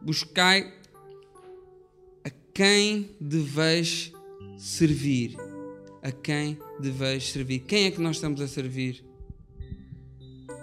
buscai 0.03 0.72
a 2.22 2.31
quem 2.53 3.16
deveis 3.20 4.12
servir. 4.59 5.37
A 6.03 6.12
quem 6.12 6.59
deveis 6.79 7.31
servir. 7.31 7.61
Quem 7.61 7.87
é 7.87 7.90
que 7.90 8.00
nós 8.00 8.16
estamos 8.16 8.40
a 8.40 8.48
servir? 8.48 9.03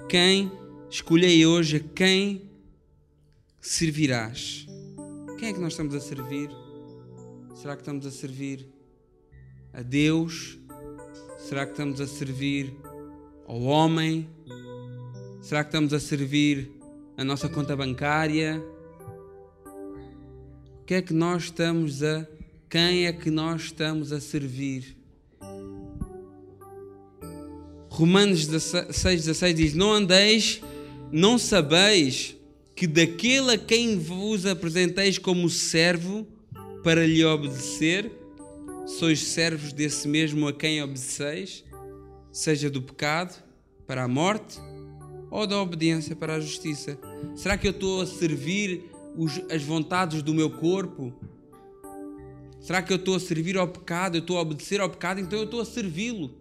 Quem 0.08 0.52
escolhei 0.90 1.46
hoje 1.46 1.78
a 1.78 1.80
quem 1.80 2.51
servirás? 3.62 4.66
Quem 5.38 5.50
é 5.50 5.54
que 5.54 5.60
nós 5.60 5.74
estamos 5.74 5.94
a 5.94 6.00
servir? 6.00 6.50
Será 7.54 7.76
que 7.76 7.84
estamos 7.84 8.06
a 8.08 8.12
servir 8.12 8.68
a 9.72 9.84
Deus? 9.84 10.58
Será 11.38 11.66
que 11.66 11.72
estamos 11.72 12.02
a 12.02 12.08
servir 12.08 12.76
ao 13.48 13.62
homem? 13.62 14.28
Será 15.42 15.64
que 15.64 15.70
estamos 15.70 15.94
a 15.94 16.00
servir 16.00 16.72
a 17.16 17.24
nossa 17.24 17.48
conta 17.48 17.76
bancária? 17.76 18.60
O 20.82 20.86
que 20.86 20.96
é 20.96 21.02
que 21.02 21.14
nós 21.14 21.44
estamos 21.44 22.02
a. 22.02 22.28
Quem 22.68 23.06
é 23.06 23.14
que 23.14 23.30
nós 23.30 23.64
estamos 23.64 24.12
a 24.12 24.20
servir? 24.20 24.98
Romanos 27.90 28.48
6,16 28.48 29.54
diz: 29.54 29.74
Não 29.76 29.92
andeis, 29.92 30.62
não 31.12 31.38
sabeis 31.38 32.41
que 32.82 32.88
daquele 32.88 33.52
a 33.52 33.58
quem 33.60 33.96
vos 33.96 34.44
apresenteis 34.44 35.20
como 35.20 35.48
servo 35.52 36.26
para 36.84 37.06
lhe 37.06 37.24
obedecer, 37.24 38.12
sois 38.88 39.20
servos 39.20 39.72
desse 39.72 40.08
mesmo 40.08 40.48
a 40.48 40.52
quem 40.52 40.82
obedeceis, 40.82 41.64
seja 42.32 42.72
do 42.72 42.82
pecado 42.82 43.40
para 43.86 44.04
a 44.04 44.08
morte 44.08 44.60
ou 45.30 45.46
da 45.46 45.62
obediência 45.62 46.16
para 46.16 46.34
a 46.34 46.40
justiça? 46.40 46.98
Será 47.36 47.56
que 47.56 47.68
eu 47.68 47.72
estou 47.72 48.02
a 48.02 48.08
servir 48.08 48.90
os, 49.16 49.40
as 49.52 49.62
vontades 49.62 50.24
do 50.24 50.34
meu 50.34 50.50
corpo? 50.50 51.14
Será 52.60 52.82
que 52.82 52.92
eu 52.92 52.98
estou 52.98 53.16
a 53.16 53.20
servir 53.20 53.60
ao 53.60 53.68
pecado? 53.68 54.16
Eu 54.18 54.22
estou 54.22 54.40
a 54.40 54.42
obedecer 54.42 54.82
ao 54.82 54.90
pecado, 54.90 55.20
então 55.20 55.38
eu 55.38 55.46
estou 55.46 55.62
a 55.62 55.66
servi-lo. 55.66 56.32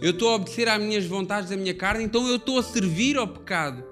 Eu 0.00 0.10
estou 0.10 0.30
a 0.30 0.34
obedecer 0.34 0.68
às 0.68 0.82
minhas 0.82 1.06
vontades 1.06 1.50
da 1.50 1.56
minha 1.56 1.72
carne, 1.72 2.02
então 2.02 2.26
eu 2.26 2.34
estou 2.34 2.58
a 2.58 2.64
servir 2.64 3.16
ao 3.16 3.28
pecado. 3.28 3.91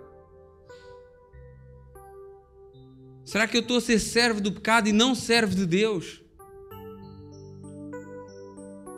Será 3.31 3.47
que 3.47 3.57
eu 3.57 3.61
estou 3.61 3.77
a 3.77 3.81
ser 3.81 4.01
servo 4.01 4.41
do 4.41 4.51
pecado 4.51 4.89
e 4.89 4.93
não 4.93 5.15
servo 5.15 5.55
de 5.55 5.65
Deus? 5.65 6.21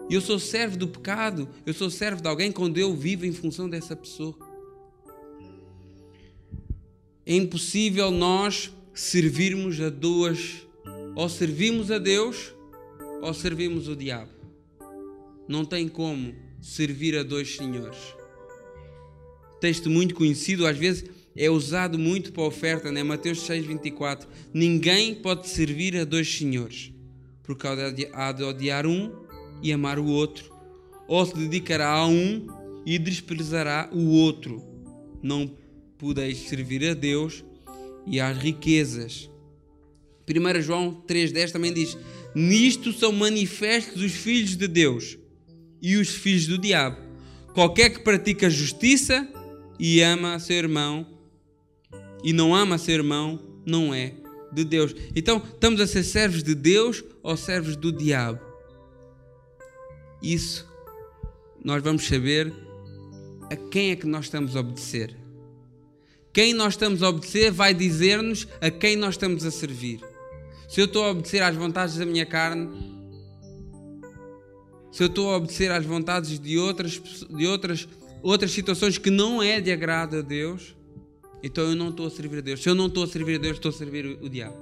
Eu 0.09 0.23
sou 0.23 0.39
servo 0.39 0.75
do 0.75 0.89
pecado, 0.89 1.47
eu 1.67 1.75
sou 1.75 1.91
servo 1.91 2.23
de 2.23 2.29
alguém 2.29 2.51
quando 2.51 2.79
eu 2.79 2.97
vivo 2.97 3.27
em 3.27 3.33
função 3.35 3.69
dessa 3.69 3.95
pessoa. 3.95 4.35
É 7.27 7.35
impossível 7.37 8.11
nós 8.11 8.73
servirmos 8.95 9.79
a 9.83 9.91
duas, 9.91 10.67
ou 11.15 11.29
servimos 11.29 11.91
a 11.91 11.99
Deus 11.99 12.55
ou 13.21 13.35
servimos 13.35 13.87
o 13.87 13.95
diabo. 13.95 14.33
Não 15.47 15.63
tem 15.63 15.87
como 15.89 16.35
servir 16.59 17.19
a 17.19 17.23
dois 17.23 17.55
senhores. 17.55 17.99
Texto 19.61 19.91
muito 19.91 20.15
conhecido, 20.15 20.67
às 20.67 20.79
vezes 20.79 21.05
é 21.37 21.51
usado 21.51 21.99
muito 21.99 22.33
para 22.33 22.43
a 22.43 22.47
oferta, 22.47 22.93
né? 22.93 23.03
Mateus 23.03 23.41
6,24. 23.49 24.27
Ninguém 24.53 25.15
pode 25.15 25.49
servir 25.49 25.97
a 25.97 26.05
dois 26.05 26.29
senhores, 26.29 26.93
porque 27.43 27.67
há 28.13 28.33
de 28.33 28.43
odiar 28.43 28.87
um 28.87 29.13
e 29.63 29.73
amar 29.73 29.99
o 29.99 30.07
outro, 30.07 30.53
ou 31.09 31.25
se 31.25 31.35
dedicará 31.35 31.91
a 31.91 32.07
um 32.07 32.47
e 32.85 32.99
desprezará 32.99 33.89
o 33.93 34.11
outro. 34.11 34.63
Não 35.23 35.51
podeis 35.99 36.39
servir 36.49 36.85
a 36.89 36.95
Deus 36.95 37.45
e 38.07 38.21
às 38.21 38.37
riquezas. 38.37 39.31
1 40.29 40.63
João 40.63 41.03
3,10 41.07 41.53
também 41.53 41.73
diz: 41.73 41.97
Nisto 42.35 42.93
são 42.93 43.13
manifestos 43.13 44.03
os 44.03 44.13
filhos 44.13 44.57
de 44.57 44.67
Deus 44.67 45.19
e 45.81 45.97
os 45.97 46.09
filhos 46.09 46.47
do 46.47 46.59
diabo. 46.59 46.97
Qualquer 47.55 47.91
que 47.91 48.01
pratica 48.01 48.49
justiça 48.49 49.29
e 49.79 50.01
ama 50.01 50.39
seu 50.39 50.57
irmão 50.57 51.07
e 52.23 52.33
não 52.33 52.55
ama 52.55 52.79
seu 52.79 52.95
irmão, 52.95 53.39
não 53.65 53.95
é 53.95 54.15
de 54.53 54.65
Deus. 54.65 54.95
Então, 55.17 55.39
estamos 55.39 55.81
a 55.81 55.87
ser 55.87 56.05
servos 56.05 56.43
de 56.43 56.55
Deus 56.55 57.03
ou 57.23 57.37
servos 57.37 57.77
do 57.77 57.91
diabo? 57.91 58.41
Isso 60.23 60.71
nós 61.65 61.83
vamos 61.83 62.07
saber 62.07 62.53
a 63.51 63.57
quem 63.57 63.91
é 63.91 63.97
que 63.97 64.07
nós 64.07 64.27
estamos 64.27 64.57
a 64.57 64.61
obedecer. 64.61 65.17
Quem 66.33 66.55
nós 66.55 66.75
estamos 66.75 67.03
a 67.03 67.09
obedecer 67.09 67.51
vai 67.51 67.75
dizer-nos 67.75 68.49
a 68.61 68.71
quem 68.71 68.97
nós 68.97 69.15
estamos 69.15 69.45
a 69.45 69.51
servir. 69.51 70.01
Se 70.69 70.81
eu 70.81 70.87
estou 70.87 71.05
a 71.05 71.11
obedecer 71.11 71.43
às 71.43 71.55
vontades 71.55 71.97
da 71.97 72.07
minha 72.07 72.25
carne, 72.25 72.71
se 74.91 75.03
eu 75.03 75.09
estou 75.09 75.31
a 75.31 75.37
obedecer 75.37 75.71
às 75.71 75.85
vontades 75.85 76.39
de 76.39 76.59
outras, 76.59 77.01
de 77.29 77.47
outras, 77.47 77.89
outras 78.23 78.51
situações 78.51 78.97
que 78.97 79.11
não 79.11 79.43
é 79.43 79.61
de 79.61 79.71
agrado 79.71 80.19
a 80.19 80.23
Deus, 80.23 80.75
então 81.43 81.65
eu 81.65 81.75
não 81.75 81.91
estou 81.91 82.07
a 82.07 82.11
servir 82.11 82.39
a 82.39 82.41
Deus. 82.41 82.63
Se 82.63 82.69
eu 82.69 82.75
não 82.75 82.87
estou 82.87 83.05
a 83.05 83.07
servir 83.07 83.37
a 83.37 83.39
Deus, 83.39 83.57
estou 83.57 83.71
a 83.71 83.73
servir 83.73 84.07
o 84.07 84.29
diabo. 84.29 84.57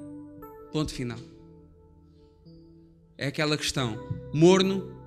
Ponto 0.73 0.93
final. 0.93 1.19
É 3.19 3.27
aquela 3.27 3.57
questão: 3.57 3.99
morno 4.33 5.01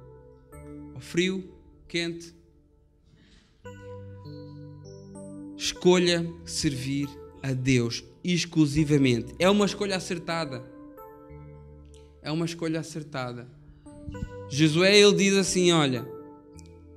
frio, 1.04 1.44
quente. 1.88 2.34
Escolha 5.58 6.28
servir 6.46 7.08
a 7.42 7.54
Deus 7.54 8.04
exclusivamente. 8.24 9.36
É 9.38 9.50
uma 9.50 9.66
escolha 9.66 9.98
acertada. 9.98 10.64
É 12.22 12.32
uma 12.32 12.46
escolha 12.46 12.80
acertada. 12.80 13.48
Josué 14.50 14.98
ele 14.98 15.16
diz 15.16 15.36
assim: 15.36 15.72
Olha, 15.72 16.08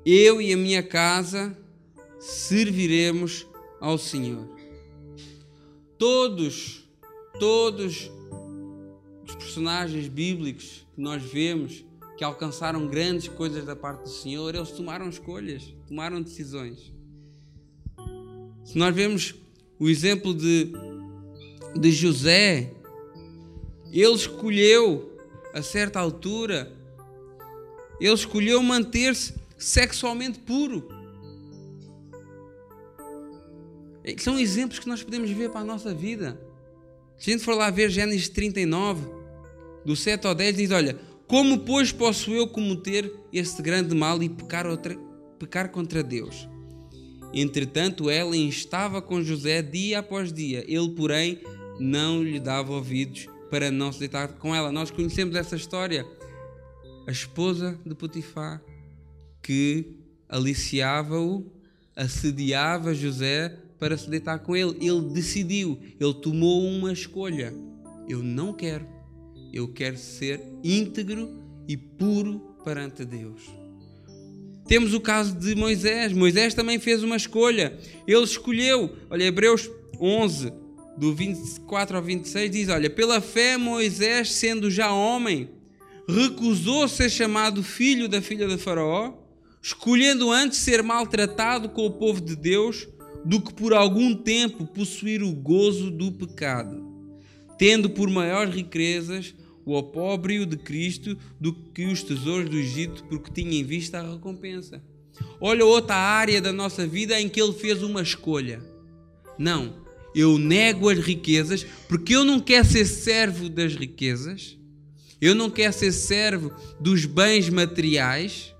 eu 0.04 0.40
e 0.40 0.52
a 0.52 0.56
minha 0.56 0.82
casa 0.82 1.56
serviremos 2.18 3.46
ao 3.80 3.98
Senhor. 3.98 4.55
Todos, 5.98 6.86
todos 7.38 8.10
os 9.26 9.34
personagens 9.34 10.08
bíblicos 10.08 10.86
que 10.94 11.00
nós 11.00 11.22
vemos 11.22 11.84
que 12.16 12.24
alcançaram 12.24 12.86
grandes 12.86 13.28
coisas 13.28 13.64
da 13.64 13.76
parte 13.76 14.02
do 14.04 14.08
Senhor, 14.08 14.54
eles 14.54 14.70
tomaram 14.70 15.08
escolhas, 15.08 15.74
tomaram 15.86 16.22
decisões. 16.22 16.92
Se 18.64 18.76
nós 18.76 18.94
vemos 18.94 19.34
o 19.78 19.88
exemplo 19.88 20.34
de, 20.34 20.72
de 21.78 21.92
José, 21.92 22.72
ele 23.92 24.14
escolheu, 24.14 25.12
a 25.52 25.62
certa 25.62 26.00
altura, 26.00 26.72
ele 28.00 28.12
escolheu 28.12 28.62
manter-se 28.62 29.34
sexualmente 29.56 30.38
puro. 30.38 30.88
São 34.18 34.38
exemplos 34.38 34.78
que 34.78 34.88
nós 34.88 35.02
podemos 35.02 35.30
ver 35.30 35.50
para 35.50 35.60
a 35.60 35.64
nossa 35.64 35.94
vida. 35.94 36.40
Se 37.18 37.30
a 37.30 37.32
gente 37.32 37.44
for 37.44 37.54
lá 37.54 37.70
ver 37.70 37.90
Gênesis 37.90 38.28
39, 38.28 39.08
do 39.84 39.96
7 39.96 40.26
ao 40.26 40.34
10, 40.34 40.56
diz: 40.56 40.70
Olha, 40.70 40.98
como, 41.26 41.60
pois, 41.60 41.90
posso 41.90 42.30
eu 42.30 42.46
cometer 42.46 43.12
este 43.32 43.60
grande 43.62 43.94
mal 43.94 44.22
e 44.22 44.28
pecar, 44.28 44.66
outra, 44.66 44.96
pecar 45.38 45.70
contra 45.70 46.02
Deus? 46.02 46.48
Entretanto, 47.34 48.08
ela 48.08 48.36
estava 48.36 49.02
com 49.02 49.22
José 49.22 49.60
dia 49.60 49.98
após 49.98 50.32
dia. 50.32 50.64
Ele, 50.68 50.90
porém, 50.90 51.40
não 51.78 52.22
lhe 52.22 52.38
dava 52.38 52.72
ouvidos 52.72 53.26
para 53.50 53.70
não 53.70 53.92
se 53.92 53.98
deitar 53.98 54.28
com 54.34 54.54
ela. 54.54 54.70
Nós 54.70 54.90
conhecemos 54.90 55.34
essa 55.34 55.56
história. 55.56 56.06
A 57.06 57.10
esposa 57.10 57.78
de 57.84 57.94
Potifar 57.94 58.62
que 59.42 59.96
aliciava-o, 60.28 61.52
assediava 61.94 62.92
José 62.92 63.56
para 63.78 63.96
se 63.96 64.08
deitar 64.08 64.38
com 64.40 64.56
ele. 64.56 64.76
Ele 64.80 65.02
decidiu, 65.12 65.78
ele 66.00 66.14
tomou 66.14 66.62
uma 66.62 66.92
escolha. 66.92 67.52
Eu 68.08 68.22
não 68.22 68.52
quero 68.52 68.96
eu 69.56 69.68
quero 69.68 69.96
ser 69.96 70.42
íntegro 70.62 71.42
e 71.66 71.76
puro 71.76 72.40
perante 72.62 73.06
Deus. 73.06 73.42
Temos 74.68 74.92
o 74.92 75.00
caso 75.00 75.34
de 75.34 75.54
Moisés. 75.54 76.12
Moisés 76.12 76.52
também 76.52 76.78
fez 76.78 77.02
uma 77.02 77.16
escolha. 77.16 77.78
Ele 78.06 78.22
escolheu, 78.22 78.94
olha, 79.08 79.24
Hebreus 79.24 79.70
11, 79.98 80.52
do 80.98 81.14
24 81.14 81.96
ao 81.96 82.02
26, 82.02 82.50
diz: 82.50 82.68
Olha, 82.68 82.90
pela 82.90 83.20
fé, 83.20 83.56
Moisés, 83.56 84.32
sendo 84.32 84.70
já 84.70 84.92
homem, 84.92 85.48
recusou 86.06 86.86
ser 86.86 87.08
chamado 87.08 87.62
filho 87.62 88.08
da 88.08 88.20
filha 88.20 88.46
de 88.46 88.58
Faraó, 88.58 89.14
escolhendo 89.62 90.30
antes 90.30 90.58
ser 90.58 90.82
maltratado 90.82 91.70
com 91.70 91.86
o 91.86 91.92
povo 91.92 92.20
de 92.20 92.36
Deus 92.36 92.86
do 93.26 93.40
que 93.40 93.52
por 93.52 93.74
algum 93.74 94.14
tempo 94.14 94.64
possuir 94.64 95.20
o 95.20 95.32
gozo 95.32 95.90
do 95.90 96.12
pecado, 96.12 96.80
tendo 97.58 97.90
por 97.90 98.08
maiores 98.08 98.54
riquezas 98.54 99.34
o 99.64 99.74
opróbrio 99.74 100.46
de 100.46 100.56
Cristo 100.56 101.18
do 101.40 101.52
que 101.52 101.86
os 101.86 102.04
tesouros 102.04 102.48
do 102.48 102.56
Egito, 102.56 103.02
porque 103.08 103.32
tinha 103.32 103.58
em 103.58 103.64
vista 103.64 103.98
a 103.98 104.12
recompensa. 104.12 104.80
Olha 105.40 105.64
outra 105.64 105.96
área 105.96 106.40
da 106.40 106.52
nossa 106.52 106.86
vida 106.86 107.20
em 107.20 107.28
que 107.28 107.42
ele 107.42 107.52
fez 107.52 107.82
uma 107.82 108.00
escolha. 108.00 108.62
Não, 109.36 109.74
eu 110.14 110.38
nego 110.38 110.88
as 110.88 111.00
riquezas, 111.00 111.66
porque 111.88 112.14
eu 112.14 112.24
não 112.24 112.38
quero 112.38 112.64
ser 112.64 112.84
servo 112.84 113.48
das 113.48 113.74
riquezas, 113.74 114.56
eu 115.20 115.34
não 115.34 115.50
quero 115.50 115.72
ser 115.72 115.90
servo 115.90 116.52
dos 116.78 117.04
bens 117.04 117.48
materiais, 117.48 118.54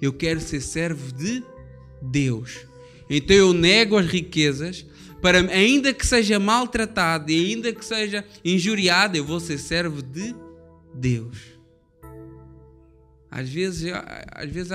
eu 0.00 0.12
quero 0.12 0.40
ser 0.40 0.60
servo 0.60 1.12
de 1.12 1.42
Deus. 2.00 2.70
Então 3.14 3.36
eu 3.36 3.52
nego 3.52 3.98
as 3.98 4.06
riquezas, 4.06 4.86
para 5.20 5.38
ainda 5.38 5.92
que 5.92 6.06
seja 6.06 6.38
maltratado 6.38 7.30
e 7.30 7.50
ainda 7.50 7.70
que 7.70 7.84
seja 7.84 8.24
injuriado, 8.42 9.18
eu 9.18 9.24
vou 9.24 9.38
ser 9.38 9.58
servo 9.58 10.00
de 10.00 10.34
Deus. 10.94 11.36
Às 13.30 13.50
vezes, 13.50 13.92
às 14.32 14.50
vezes 14.50 14.72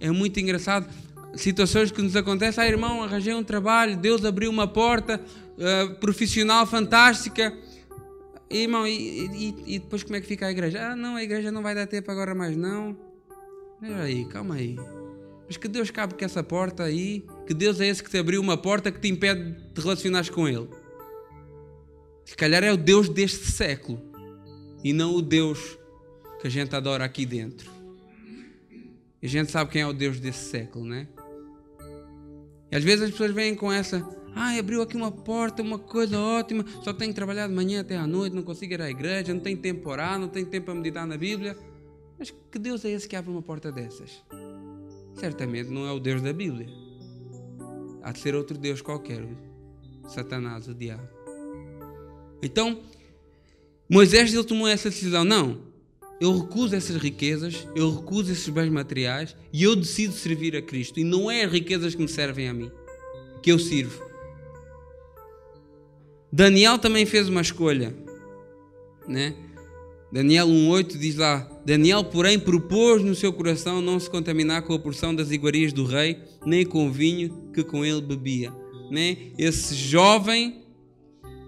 é 0.00 0.10
muito 0.10 0.40
engraçado 0.40 0.88
situações 1.34 1.90
que 1.90 2.00
nos 2.00 2.16
acontecem. 2.16 2.64
Ah, 2.64 2.66
irmão, 2.66 3.02
arranjei 3.02 3.34
um 3.34 3.44
trabalho, 3.44 3.94
Deus 3.94 4.24
abriu 4.24 4.50
uma 4.50 4.66
porta 4.66 5.20
uh, 5.20 5.94
profissional 5.96 6.66
fantástica. 6.66 7.54
E, 8.48 8.62
irmão, 8.62 8.86
e, 8.86 9.26
e, 9.26 9.74
e, 9.74 9.78
depois 9.78 10.02
como 10.02 10.16
é 10.16 10.20
que 10.20 10.26
fica 10.26 10.46
a 10.46 10.50
igreja? 10.50 10.92
Ah, 10.92 10.96
não, 10.96 11.16
a 11.16 11.22
igreja 11.22 11.52
não 11.52 11.62
vai 11.62 11.74
dar 11.74 11.86
tempo 11.86 12.10
agora 12.10 12.34
mais, 12.34 12.56
não. 12.56 12.96
Espera 13.82 14.02
aí, 14.02 14.24
calma 14.24 14.54
aí. 14.54 14.76
Mas 15.46 15.56
que 15.56 15.66
Deus 15.66 15.90
cabe 15.90 16.14
com 16.14 16.24
essa 16.24 16.42
porta 16.42 16.84
aí? 16.84 17.24
Que 17.50 17.54
Deus 17.54 17.80
é 17.80 17.88
esse 17.88 18.00
que 18.00 18.08
te 18.08 18.16
abriu 18.16 18.40
uma 18.40 18.56
porta 18.56 18.92
que 18.92 19.00
te 19.00 19.08
impede 19.08 19.42
de 19.42 19.74
te 19.74 19.80
relacionares 19.80 20.30
com 20.30 20.46
Ele? 20.46 20.68
Se 22.24 22.36
calhar 22.36 22.62
é 22.62 22.72
o 22.72 22.76
Deus 22.76 23.08
deste 23.08 23.50
século 23.50 24.00
e 24.84 24.92
não 24.92 25.16
o 25.16 25.20
Deus 25.20 25.76
que 26.40 26.46
a 26.46 26.50
gente 26.50 26.76
adora 26.76 27.04
aqui 27.04 27.26
dentro. 27.26 27.68
A 29.20 29.26
gente 29.26 29.50
sabe 29.50 29.68
quem 29.68 29.82
é 29.82 29.86
o 29.88 29.92
Deus 29.92 30.20
desse 30.20 30.48
século, 30.48 30.84
né? 30.84 31.08
E 32.70 32.76
às 32.76 32.84
vezes 32.84 33.06
as 33.06 33.10
pessoas 33.10 33.32
vêm 33.32 33.56
com 33.56 33.72
essa, 33.72 33.98
ah, 34.32 34.56
abriu 34.56 34.80
aqui 34.80 34.96
uma 34.96 35.10
porta, 35.10 35.60
uma 35.60 35.76
coisa 35.76 36.20
ótima, 36.20 36.64
só 36.84 36.92
tenho 36.92 37.10
que 37.10 37.16
trabalhar 37.16 37.48
de 37.48 37.52
manhã 37.52 37.80
até 37.80 37.96
à 37.96 38.06
noite, 38.06 38.32
não 38.32 38.44
consigo 38.44 38.74
ir 38.74 38.80
à 38.80 38.88
igreja, 38.88 39.34
não 39.34 39.40
tenho 39.40 39.58
tempo 39.58 39.82
para 39.82 39.90
orar, 39.90 40.18
não 40.20 40.28
tenho 40.28 40.46
tempo 40.46 40.66
para 40.66 40.74
meditar 40.76 41.04
na 41.04 41.16
Bíblia. 41.16 41.58
Mas 42.16 42.30
que 42.30 42.60
Deus 42.60 42.84
é 42.84 42.90
esse 42.90 43.08
que 43.08 43.16
abre 43.16 43.32
uma 43.32 43.42
porta 43.42 43.72
dessas? 43.72 44.22
Certamente 45.14 45.68
não 45.68 45.84
é 45.84 45.90
o 45.90 45.98
Deus 45.98 46.22
da 46.22 46.32
Bíblia. 46.32 46.89
Há 48.02 48.12
de 48.12 48.18
ser 48.18 48.34
outro 48.34 48.56
Deus 48.56 48.80
qualquer, 48.80 49.26
Satanás, 50.08 50.68
o 50.68 50.74
diabo. 50.74 51.08
Então, 52.42 52.80
Moisés 53.88 54.32
ele 54.32 54.44
tomou 54.44 54.68
essa 54.68 54.88
decisão. 54.88 55.24
Não, 55.24 55.60
eu 56.20 56.38
recuso 56.38 56.74
essas 56.74 56.96
riquezas, 56.96 57.66
eu 57.74 57.94
recuso 57.94 58.30
esses 58.32 58.48
bens 58.48 58.70
materiais 58.70 59.36
e 59.52 59.62
eu 59.62 59.74
decido 59.74 60.12
servir 60.12 60.56
a 60.56 60.62
Cristo. 60.62 61.00
E 61.00 61.04
não 61.04 61.30
é 61.30 61.44
as 61.44 61.52
riquezas 61.52 61.94
que 61.94 62.02
me 62.02 62.08
servem 62.08 62.48
a 62.48 62.54
mim, 62.54 62.70
que 63.42 63.50
eu 63.50 63.58
sirvo. 63.58 64.02
Daniel 66.32 66.78
também 66.78 67.04
fez 67.04 67.28
uma 67.28 67.40
escolha, 67.40 67.94
né? 69.08 69.34
Daniel 70.12 70.48
1,8 70.48 70.98
diz 70.98 71.16
lá: 71.16 71.48
Daniel, 71.64 72.02
porém, 72.02 72.38
propôs 72.38 73.02
no 73.02 73.14
seu 73.14 73.32
coração 73.32 73.80
não 73.80 74.00
se 74.00 74.10
contaminar 74.10 74.62
com 74.62 74.74
a 74.74 74.78
porção 74.78 75.14
das 75.14 75.30
iguarias 75.30 75.72
do 75.72 75.84
rei, 75.84 76.18
nem 76.44 76.66
com 76.66 76.88
o 76.88 76.90
vinho 76.90 77.50
que 77.54 77.62
com 77.62 77.84
ele 77.84 78.00
bebia. 78.00 78.52
Né? 78.90 79.16
Esse 79.38 79.74
jovem, 79.74 80.64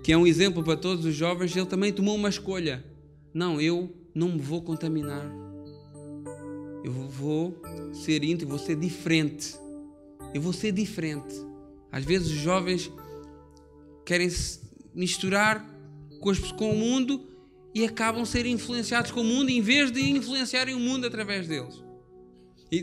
que 0.05 0.13
é 0.13 0.17
um 0.17 0.27
exemplo 0.27 0.63
para 0.63 0.77
todos 0.77 1.05
os 1.05 1.15
jovens, 1.15 1.57
ele 1.57 1.67
também 1.67 1.93
tomou 1.93 2.15
uma 2.15 2.29
escolha. 2.29 2.85
Não, 3.35 3.61
eu 3.61 3.93
não 4.15 4.29
me 4.29 4.41
vou 4.41 4.63
contaminar. 4.63 5.29
Eu 6.85 6.93
vou 6.93 7.61
ser 7.93 8.23
íntimo, 8.23 8.51
vou 8.51 8.59
ser 8.59 8.77
diferente. 8.77 9.57
Eu 10.33 10.41
vou 10.41 10.53
ser 10.53 10.71
diferente. 10.71 11.35
Às 11.91 12.05
vezes 12.05 12.29
os 12.29 12.39
jovens 12.39 12.91
querem 14.05 14.31
se 14.31 14.61
misturar 14.95 15.69
com 16.57 16.71
o 16.71 16.77
mundo 16.77 17.32
e 17.75 17.85
acabam 17.85 18.25
ser 18.25 18.47
influenciados 18.47 19.11
com 19.11 19.21
o 19.21 19.25
mundo 19.25 19.51
em 19.51 19.61
vez 19.61 19.91
de 19.91 20.01
influenciarem 20.11 20.75
o 20.75 20.81
mundo 20.81 21.07
através 21.07 21.47
deles. 21.47 21.83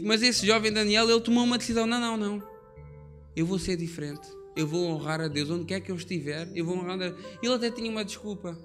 mas 0.04 0.22
esse 0.24 0.46
jovem 0.46 0.72
Daniel, 0.72 1.10
ele 1.10 1.22
tomou 1.22 1.44
uma 1.44 1.58
decisão: 1.58 1.86
não, 1.86 2.00
não, 2.00 2.18
não. 2.18 2.44
Eu 3.36 3.46
vou 3.46 3.60
ser 3.60 3.78
diferente. 3.78 4.28
Eu 4.56 4.68
vou 4.68 4.88
honrar 4.88 5.22
a 5.22 5.28
Deus. 5.28 5.50
Onde 5.50 5.66
quer 5.66 5.80
que 5.80 5.92
eu 5.92 5.96
estiver, 5.96 6.52
eu 6.56 6.66
vou 6.66 6.76
honrar 6.76 6.96
a 6.96 6.98
Deus. 6.98 7.16
Ele 7.42 7.54
até 7.54 7.72
tinha 7.72 7.90
uma 7.90 8.04
desculpa. 8.04 8.58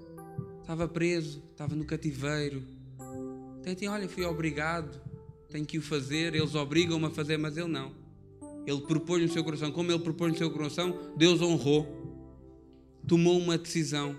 Estava 0.61 0.89
preso, 0.89 1.43
estava 1.53 1.77
no 1.77 1.85
cativeiro. 1.85 2.65
Até 3.61 3.75
tinha, 3.75 3.93
olha, 3.93 4.09
fui 4.09 4.25
obrigado, 4.25 5.01
tenho 5.51 5.65
que 5.65 5.79
o 5.79 5.83
fazer. 5.83 6.35
Eles 6.35 6.55
obrigam-me 6.55 7.07
a 7.07 7.11
fazer, 7.11 7.37
mas 7.37 7.57
ele 7.57 7.69
não. 7.69 7.93
Ele 8.67 8.81
propôs 8.81 9.23
no 9.23 9.29
seu 9.29 9.45
coração. 9.45 9.71
Como 9.71 9.93
ele 9.93 9.99
propôs 9.99 10.33
no 10.33 10.39
seu 10.39 10.51
coração, 10.51 11.13
Deus 11.17 11.43
honrou. 11.43 11.87
Tomou 13.07 13.39
uma 13.39 13.59
decisão. 13.59 14.19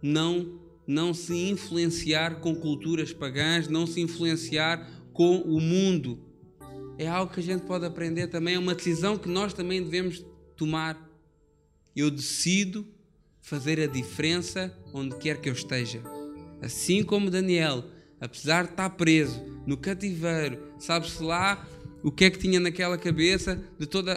Não, 0.00 0.60
não 0.88 1.12
se 1.12 1.50
influenciar 1.50 2.40
com 2.40 2.54
culturas 2.54 3.12
pagãs, 3.12 3.68
não 3.68 3.86
se 3.86 4.00
influenciar 4.00 4.90
com 5.12 5.36
o 5.42 5.60
mundo. 5.60 6.18
É 6.96 7.06
algo 7.06 7.30
que 7.30 7.40
a 7.40 7.42
gente 7.42 7.64
pode 7.64 7.84
aprender 7.84 8.28
também, 8.28 8.54
é 8.54 8.58
uma 8.58 8.74
decisão 8.74 9.18
que 9.18 9.28
nós 9.28 9.52
também 9.52 9.82
devemos 9.82 10.24
tomar. 10.56 11.06
Eu 11.94 12.10
decido 12.10 12.88
fazer 13.42 13.78
a 13.80 13.86
diferença 13.86 14.74
onde 14.94 15.14
quer 15.16 15.38
que 15.40 15.50
eu 15.50 15.52
esteja. 15.52 16.02
Assim 16.62 17.04
como 17.04 17.30
Daniel, 17.30 17.84
apesar 18.18 18.64
de 18.64 18.70
estar 18.70 18.88
preso 18.90 19.44
no 19.66 19.76
cativeiro, 19.76 20.58
sabe-se 20.78 21.22
lá 21.22 21.68
o 22.02 22.10
que 22.10 22.24
é 22.24 22.30
que 22.30 22.38
tinha 22.38 22.58
naquela 22.58 22.96
cabeça 22.96 23.62
de 23.78 23.86
todo 23.86 24.10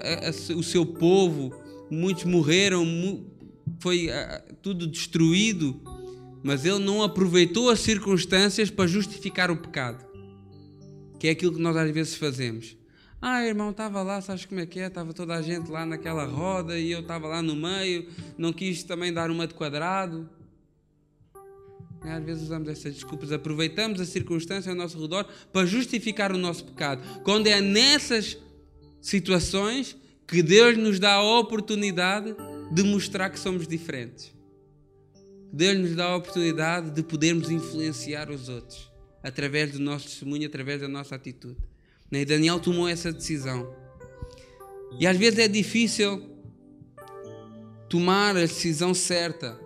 o 0.56 0.64
seu 0.64 0.86
povo, 0.86 1.54
muitos 1.90 2.24
morreram, 2.24 2.86
foi 3.80 4.08
tudo 4.62 4.88
destruído, 4.88 5.82
mas 6.44 6.66
ele 6.66 6.80
não 6.80 7.04
aproveitou 7.04 7.70
as 7.70 7.80
circunstâncias 7.80 8.70
para 8.70 8.88
justificar 8.88 9.52
o 9.52 9.58
pecado, 9.58 10.06
que 11.20 11.28
é 11.28 11.32
aquilo 11.32 11.54
que 11.54 11.62
nós 11.62 11.76
às 11.76 11.92
vezes 11.92 12.16
fazemos. 12.16 12.78
Ah, 13.22 13.46
irmão, 13.46 13.70
estava 13.70 14.02
lá, 14.02 14.20
sabes 14.20 14.46
como 14.46 14.60
é 14.60 14.66
que 14.66 14.80
é? 14.80 14.88
Estava 14.88 15.14
toda 15.14 15.36
a 15.36 15.42
gente 15.44 15.70
lá 15.70 15.86
naquela 15.86 16.26
roda 16.26 16.80
e 16.80 16.92
eu 16.92 17.02
estava 17.02 17.28
lá 17.28 17.42
no 17.42 17.56
meio, 17.56 18.08
não 18.36 18.52
quis 18.52 18.84
também 18.84 19.14
dar 19.14 19.30
uma 19.30 19.46
de 19.46 19.54
quadrado. 19.54 20.28
É, 22.04 22.14
às 22.14 22.24
vezes 22.24 22.44
usamos 22.44 22.68
essas 22.68 22.96
desculpas, 22.96 23.32
aproveitamos 23.32 24.02
a 24.02 24.06
circunstância 24.06 24.72
ao 24.72 24.76
nosso 24.76 25.00
redor 25.00 25.28
para 25.54 25.68
justificar 25.68 26.32
o 26.32 26.38
nosso 26.38 26.66
pecado. 26.66 27.22
Quando 27.24 27.46
é 27.46 27.62
nessas 27.62 28.40
situações 29.00 29.96
que 30.28 30.42
Deus 30.42 30.76
nos 30.78 31.00
dá 31.00 31.14
a 31.14 31.40
oportunidade 31.40 32.36
de 32.72 32.82
mostrar 32.82 33.30
que 33.30 33.40
somos 33.40 33.68
diferentes. 33.68 34.34
Deus 35.52 35.78
nos 35.78 35.96
dá 35.96 36.06
a 36.06 36.16
oportunidade 36.16 36.92
de 36.92 37.04
podermos 37.04 37.50
influenciar 37.50 38.30
os 38.30 38.48
outros 38.48 38.90
através 39.22 39.72
do 39.72 39.80
nosso 39.80 40.06
testemunho, 40.06 40.48
através 40.48 40.82
da 40.82 40.88
nossa 40.88 41.16
atitude. 41.16 41.58
Né? 42.10 42.22
E 42.22 42.26
Daniel 42.26 42.60
tomou 42.60 42.88
essa 42.88 43.12
decisão. 43.12 43.74
E 45.00 45.06
às 45.06 45.18
vezes 45.18 45.40
é 45.40 45.48
difícil 45.48 46.30
tomar 47.90 48.32
a 48.36 48.42
decisão 48.42 48.94
certa. 48.94 49.60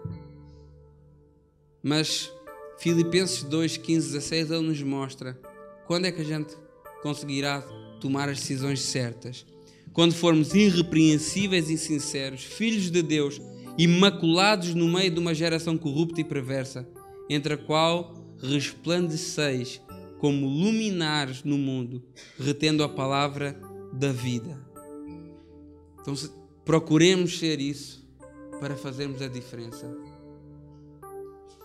Mas 1.81 2.31
Filipenses 2.79 3.43
2, 3.43 3.77
15, 3.77 4.07
16, 4.07 4.51
ele 4.51 4.67
nos 4.67 4.81
mostra 4.81 5.39
quando 5.85 6.05
é 6.05 6.11
que 6.11 6.21
a 6.21 6.25
gente 6.25 6.55
conseguirá 7.01 7.61
tomar 8.01 8.27
as 8.27 8.39
decisões 8.39 8.81
certas. 8.81 9.45
Quando 9.93 10.13
formos 10.13 10.53
irrepreensíveis 10.53 11.69
e 11.69 11.77
sinceros, 11.77 12.43
filhos 12.43 12.91
de 12.91 13.01
Deus, 13.01 13.39
imaculados 13.77 14.73
no 14.73 14.87
meio 14.87 15.11
de 15.11 15.19
uma 15.19 15.33
geração 15.33 15.77
corrupta 15.77 16.21
e 16.21 16.23
perversa, 16.23 16.87
entre 17.29 17.53
a 17.53 17.57
qual 17.57 18.13
resplandeceis 18.41 19.81
como 20.19 20.47
luminares 20.47 21.43
no 21.43 21.57
mundo, 21.57 22.01
retendo 22.39 22.83
a 22.83 22.89
palavra 22.89 23.59
da 23.93 24.11
vida. 24.11 24.59
Então, 26.01 26.13
procuremos 26.63 27.39
ser 27.39 27.59
isso 27.59 28.05
para 28.59 28.75
fazermos 28.75 29.21
a 29.21 29.27
diferença. 29.27 29.91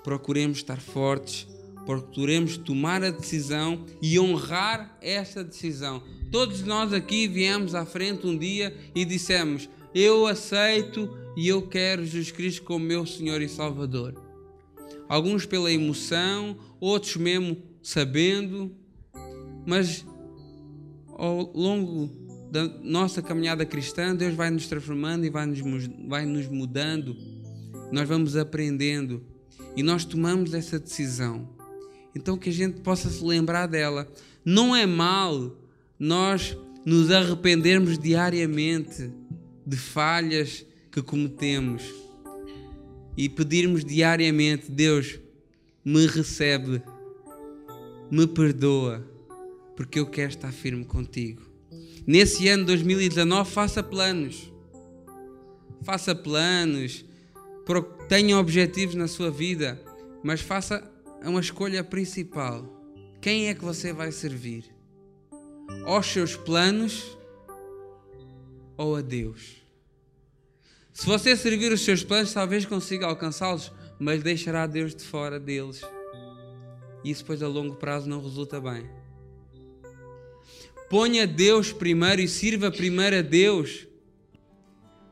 Procuremos 0.03 0.59
estar 0.59 0.81
fortes, 0.81 1.47
procuremos 1.85 2.57
tomar 2.57 3.03
a 3.03 3.11
decisão 3.11 3.85
e 4.01 4.19
honrar 4.19 4.97
essa 5.01 5.45
decisão. 5.45 6.03
Todos 6.31 6.63
nós 6.63 6.93
aqui 6.93 7.27
viemos 7.27 7.75
à 7.75 7.85
frente 7.85 8.27
um 8.27 8.37
dia 8.37 8.75
e 8.95 9.05
dissemos: 9.05 9.69
Eu 9.95 10.27
aceito 10.27 11.09
e 11.37 11.49
eu 11.49 11.63
quero 11.63 12.05
Jesus 12.05 12.31
Cristo 12.31 12.63
como 12.63 12.85
meu 12.85 13.07
Senhor 13.07 13.41
e 13.41 13.49
Salvador. 13.49 14.15
Alguns 15.09 15.47
pela 15.47 15.73
emoção, 15.73 16.57
outros 16.79 17.17
mesmo 17.17 17.57
sabendo, 17.83 18.71
mas 19.67 20.05
ao 21.09 21.53
longo 21.53 22.11
da 22.51 22.65
nossa 22.83 23.23
caminhada 23.23 23.65
cristã, 23.65 24.15
Deus 24.15 24.35
vai 24.35 24.51
nos 24.51 24.67
transformando 24.67 25.25
e 25.25 25.31
vai 25.31 25.47
nos, 25.47 25.61
vai 26.09 26.27
nos 26.27 26.49
mudando. 26.49 27.17
Nós 27.93 28.09
vamos 28.09 28.37
aprendendo 28.37 29.25
e 29.77 29.83
nós 29.83 30.05
tomamos 30.05 30.55
essa 30.55 30.79
decisão. 30.79 31.49
Então 32.15 32.37
que 32.37 32.49
a 32.49 32.53
gente 32.53 32.81
possa 32.81 33.09
se 33.09 33.25
lembrar 33.25 33.67
dela. 33.67 34.09
Não 34.45 34.75
é 34.75 34.87
mal 34.87 35.57
nós 35.99 36.57
nos 36.85 37.11
arrependermos 37.11 37.99
diariamente 37.99 39.13
de 39.67 39.77
falhas 39.77 40.65
que 40.91 41.03
cometemos 41.03 41.83
e 43.17 43.29
pedirmos 43.29 43.85
diariamente: 43.85 44.71
Deus, 44.71 45.19
me 45.85 46.07
recebe, 46.07 46.83
me 48.11 48.27
perdoa, 48.27 49.07
porque 49.77 49.99
eu 49.99 50.07
quero 50.07 50.31
estar 50.31 50.53
firme 50.53 50.85
contigo. 50.85 51.43
Nesse 52.07 52.49
ano 52.49 52.65
2019, 52.65 53.51
faça 53.51 53.83
planos. 53.83 54.53
Faça 55.83 56.15
planos, 56.15 57.05
tenha 58.09 58.39
objetivos 58.39 58.95
na 58.95 59.09
sua 59.09 59.31
vida, 59.31 59.81
mas 60.23 60.41
faça 60.41 60.83
uma 61.25 61.41
escolha 61.41 61.85
principal. 61.85 62.65
Quem 63.21 63.49
é 63.49 63.55
que 63.55 63.65
você 63.65 63.93
vai 63.93 64.13
servir? 64.13 64.65
Aos 65.85 66.07
seus 66.07 66.37
planos 66.37 67.17
ou 68.77 68.97
a 68.97 69.01
Deus? 69.01 69.60
Se 71.01 71.07
você 71.07 71.35
servir 71.35 71.73
os 71.73 71.81
seus 71.81 72.05
planos, 72.05 72.31
talvez 72.31 72.67
consiga 72.67 73.07
alcançá-los, 73.07 73.73
mas 73.99 74.23
deixará 74.23 74.67
Deus 74.67 74.95
de 74.95 75.03
fora 75.03 75.41
deles. 75.41 75.81
E 77.03 77.11
isso 77.11 77.23
depois 77.23 77.43
a 77.43 77.49
longo 77.49 77.75
prazo 77.77 78.07
não 78.07 78.23
resulta 78.23 78.61
bem. 78.61 78.85
Ponha 80.91 81.27
Deus 81.27 81.73
primeiro 81.73 82.21
e 82.21 82.29
sirva 82.29 82.71
primeiro 82.71 83.17
a 83.17 83.23
Deus, 83.23 83.89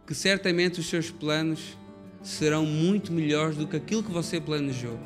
que 0.07 0.15
certamente 0.15 0.79
os 0.79 0.91
seus 0.91 1.11
planos 1.11 1.79
serão 2.23 2.67
muito 2.67 3.11
melhores 3.11 3.57
do 3.57 3.67
que 3.67 3.77
aquilo 3.77 4.03
que 4.03 4.13
você 4.13 4.39
planejou. 4.39 5.01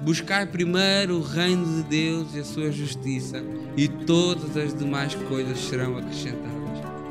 Buscai 0.00 0.46
primeiro 0.46 1.16
o 1.16 1.22
reino 1.22 1.82
de 1.82 1.88
Deus 1.88 2.36
e 2.36 2.38
a 2.38 2.44
sua 2.44 2.70
justiça, 2.70 3.42
e 3.76 3.88
todas 3.88 4.56
as 4.56 4.72
demais 4.72 5.16
coisas 5.16 5.58
serão 5.58 5.98
acrescentadas. 5.98 6.65